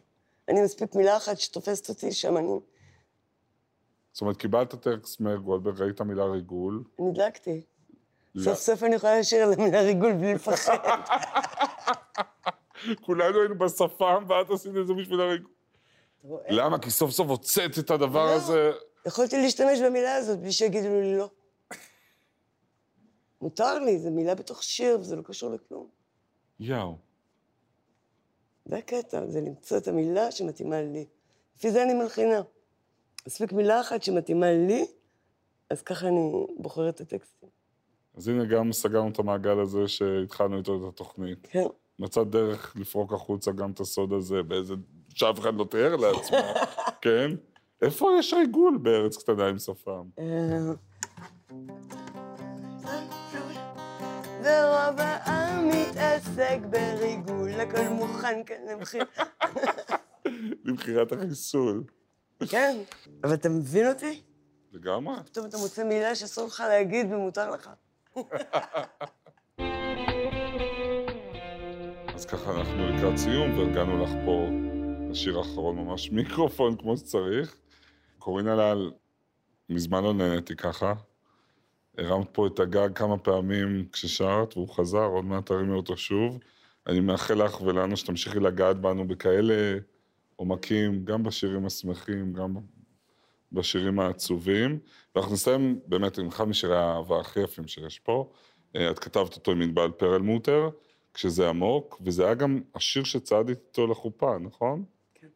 אני 0.48 0.62
מספיק 0.62 0.94
מילה 0.94 1.16
אחת 1.16 1.38
שתופסת 1.38 1.88
אותי, 1.88 2.12
שם 2.12 2.36
אני 2.36 2.46
זאת 4.12 4.20
אומרת, 4.20 4.36
קיבלת 4.36 4.74
טקסט 4.74 5.20
מאיר 5.20 5.36
גולדברג, 5.36 5.82
ראית 5.82 6.00
מילה 6.00 6.24
ריגול. 6.24 6.84
נדלקתי. 6.98 7.62
לא. 8.34 8.44
סוף 8.44 8.58
סוף 8.58 8.82
אני 8.82 8.94
יכולה 8.94 9.18
לשיר 9.18 9.46
על 9.46 9.52
המילה 9.52 9.80
ריגול 9.80 10.12
בלי 10.12 10.34
לפחד. 10.34 10.76
כולנו 13.06 13.40
היינו 13.40 13.58
בשפם, 13.58 14.24
ואת 14.28 14.50
עשית 14.50 14.76
את 14.76 14.86
זה 14.86 14.94
בשביל 14.94 15.20
הריגול. 15.20 15.50
למה? 16.48 16.78
כי 16.78 16.90
סוף 16.90 17.10
סוף 17.10 17.28
הוצאת 17.28 17.78
את 17.78 17.90
הדבר 17.90 18.26
לא. 18.26 18.32
הזה. 18.32 18.70
יכולתי 19.06 19.36
להשתמש 19.36 19.80
במילה 19.80 20.14
הזאת 20.14 20.38
בלי 20.38 20.52
שיגידו 20.52 20.88
לי 20.88 21.16
לא. 21.16 21.30
מותר 23.40 23.78
לי, 23.78 23.98
זו 23.98 24.10
מילה 24.10 24.34
בתוך 24.34 24.62
שיר, 24.62 24.98
וזה 25.00 25.16
לא 25.16 25.22
קשור 25.22 25.50
לכלום. 25.50 25.88
יאו. 26.60 26.96
זה 28.64 28.76
הקטע, 28.76 29.26
זה 29.26 29.40
למצוא 29.40 29.76
את 29.76 29.88
המילה 29.88 30.30
שמתאימה 30.30 30.82
לי. 30.82 31.06
לפי 31.56 31.70
זה 31.70 31.82
אני 31.82 31.94
מלחינה. 31.94 32.42
מספיק 33.28 33.52
מילה 33.52 33.80
אחת 33.80 34.02
שמתאימה 34.02 34.52
לי, 34.52 34.86
אז 35.70 35.82
ככה 35.82 36.08
אני 36.08 36.30
בוחרת 36.56 36.94
את 36.94 37.00
הטקסטים. 37.00 37.48
אז 38.16 38.28
הנה 38.28 38.44
גם 38.44 38.72
סגרנו 38.72 39.08
את 39.08 39.18
המעגל 39.18 39.60
הזה 39.60 39.88
שהתחלנו 39.88 40.58
איתו 40.58 40.76
את 40.76 40.94
התוכנית. 40.94 41.46
כן. 41.50 41.64
מצאת 41.98 42.30
דרך 42.30 42.76
לפרוק 42.76 43.12
החוצה 43.12 43.52
גם 43.52 43.70
את 43.70 43.80
הסוד 43.80 44.12
הזה 44.12 44.42
באיזה... 44.42 44.74
שאף 45.14 45.38
אחד 45.38 45.54
לא 45.54 45.64
תיאר 45.64 45.96
לעצמו, 45.96 46.36
כן? 47.02 47.30
איפה 47.82 48.10
יש 48.18 48.32
ריגול 48.32 48.78
בארץ 48.82 49.16
קטנה 49.16 49.48
עם 49.48 49.58
שפם? 49.58 50.08
אה, 50.18 50.72
ורוב 54.42 54.98
העם 54.98 55.68
מתעסק 55.68 56.58
בריגול, 56.70 57.60
הכל 57.60 57.88
מוכן 57.88 58.44
כאן. 58.46 58.56
למכירת 60.64 61.12
החיסול. 61.12 61.84
כן, 62.46 62.78
אבל 63.24 63.34
אתה 63.34 63.48
מבין 63.48 63.88
אותי? 63.88 64.22
לגמרי. 64.72 65.14
פתאום 65.24 65.46
אתה 65.46 65.56
מוצא 65.56 65.84
מילה 65.84 66.14
שאסור 66.14 66.46
לך 66.46 66.62
להגיד 66.68 67.12
ומותר 67.12 67.50
לך. 67.50 67.70
אז 72.14 72.26
ככה 72.26 72.50
אנחנו 72.58 72.88
לקראת 72.88 73.16
סיום, 73.18 73.58
והגענו 73.58 74.04
לך 74.04 74.10
פה 74.24 74.46
לשיר 75.10 75.38
האחרון 75.38 75.76
ממש 75.76 76.10
מיקרופון 76.10 76.76
כמו 76.76 76.96
שצריך. 76.96 77.56
קורין 78.18 78.48
הלל, 78.48 78.90
מזמן 79.68 80.04
לא 80.04 80.14
נהניתי 80.14 80.56
ככה. 80.56 80.94
הרמת 81.98 82.28
פה 82.32 82.46
את 82.46 82.60
הגג 82.60 82.88
כמה 82.94 83.18
פעמים 83.18 83.88
כששרת, 83.92 84.56
והוא 84.56 84.68
חזר, 84.68 85.04
עוד 85.04 85.24
מעט 85.24 85.46
תרימי 85.46 85.76
אותו 85.76 85.96
שוב. 85.96 86.38
אני 86.86 87.00
מאחל 87.00 87.44
לך 87.44 87.60
ולנו 87.60 87.96
שתמשיכי 87.96 88.40
לגעת 88.40 88.80
בנו 88.80 89.08
בכאלה 89.08 89.78
עומקים, 90.38 91.04
גם 91.04 91.22
בשירים 91.22 91.66
השמחים, 91.66 92.32
גם 92.32 92.54
בשירים 93.52 94.00
העצובים. 94.00 94.78
ואנחנו 95.14 95.32
נסיים 95.32 95.80
באמת 95.86 96.18
עם 96.18 96.26
אחד 96.26 96.44
משירי 96.44 96.76
האהבה 96.76 97.20
הכי 97.20 97.40
יפים 97.40 97.66
שיש 97.66 97.98
פה. 97.98 98.30
אה, 98.76 98.90
את 98.90 98.98
כתבת 98.98 99.36
אותו 99.36 99.52
עם 99.52 99.62
ענבל 99.62 99.90
פרלמוטר, 99.90 100.70
כשזה 101.14 101.48
עמוק, 101.48 102.00
וזה 102.04 102.24
היה 102.24 102.34
גם 102.34 102.60
השיר 102.74 103.04
שצעדת 103.04 103.48
איתו 103.48 103.86
לחופה, 103.86 104.38
נכון? 104.38 104.84
כן. 105.14 105.28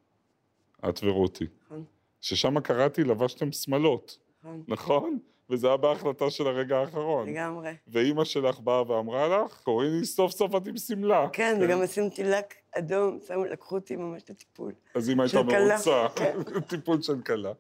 את 0.89 1.01
ורותי. 1.05 1.47
נכון. 1.67 1.85
ששם 2.21 2.61
קראתי 2.61 3.05
לבשתם 3.05 3.53
שמלות, 3.53 4.19
נכון. 4.43 4.65
נכון? 4.69 5.19
וזה 5.53 5.67
היה 5.67 5.77
בהחלטה 5.77 6.31
של 6.31 6.47
הרגע 6.47 6.79
האחרון. 6.79 7.29
לגמרי. 7.29 7.71
ואימא 7.89 8.25
שלך 8.25 8.61
באה 8.61 8.91
ואמרה 8.91 9.29
לך, 9.29 9.61
קוריני, 9.65 10.05
סוף 10.05 10.33
סוף 10.33 10.57
את 10.57 10.67
עם 10.67 10.77
שמלה. 10.77 11.27
כן, 11.33 11.59
וגם 11.61 11.83
עשיתי 11.83 12.25
לק 12.25 12.55
אדום, 12.79 13.19
שמו, 13.29 13.45
לקחו 13.45 13.75
אותי 13.75 13.97
ממש 13.97 14.23
לטיפול. 14.31 14.73
אז 14.95 15.09
אימא 15.09 15.23
הייתה. 15.23 15.43
מרוצה. 15.43 16.07
כן. 16.17 16.37
טיפול 16.69 17.03
של 17.03 17.23
כלה. 17.23 17.53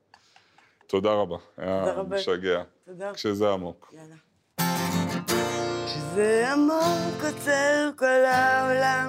תודה 0.86 1.12
רבה. 1.12 1.36
היה 1.56 1.80
תודה 1.80 1.92
רבה. 1.92 2.16
משגע. 2.16 2.62
תודה. 2.86 3.12
כשזה 3.14 3.50
עמוק. 3.52 3.94
יאללה. 3.94 4.14
כשזה 5.86 6.52
עמוק 6.52 7.24
עוצר 7.24 7.90
כל 7.96 8.24
העולם, 8.24 9.08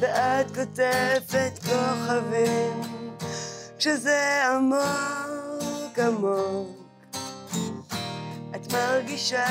ואת 0.00 0.46
כותבת 0.46 1.58
כוכבים. 1.58 2.80
כשזה 3.78 4.48
עמוק 4.48 5.98
עמוק, 5.98 6.81
מרגישה 8.72 9.46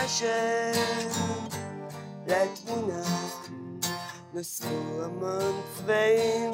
שלתמונה 2.28 3.04
נוספו 4.34 5.04
המון 5.04 5.62
צבעים. 5.78 6.52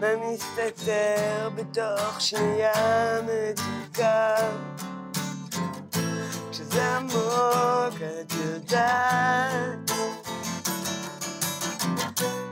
ומסתתר 0.00 1.50
בתוך 1.54 2.20
שנייה 2.20 3.20
מתוקה? 3.22 4.34
כשזה 6.50 6.96
עמוק 6.96 7.94
את 7.94 8.32
יודעת. 8.32 9.90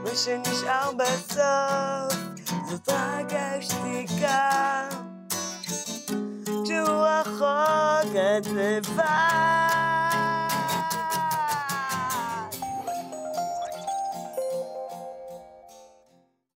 מה 0.03 0.15
שנשאר 0.15 0.91
בסוף 0.91 2.13
זאת 2.69 2.89
רק 2.89 3.33
השתיקה. 3.33 4.89
כשהוא 6.63 7.07
רחוק 7.39 8.15
את 8.15 8.47
לבד 8.47 9.72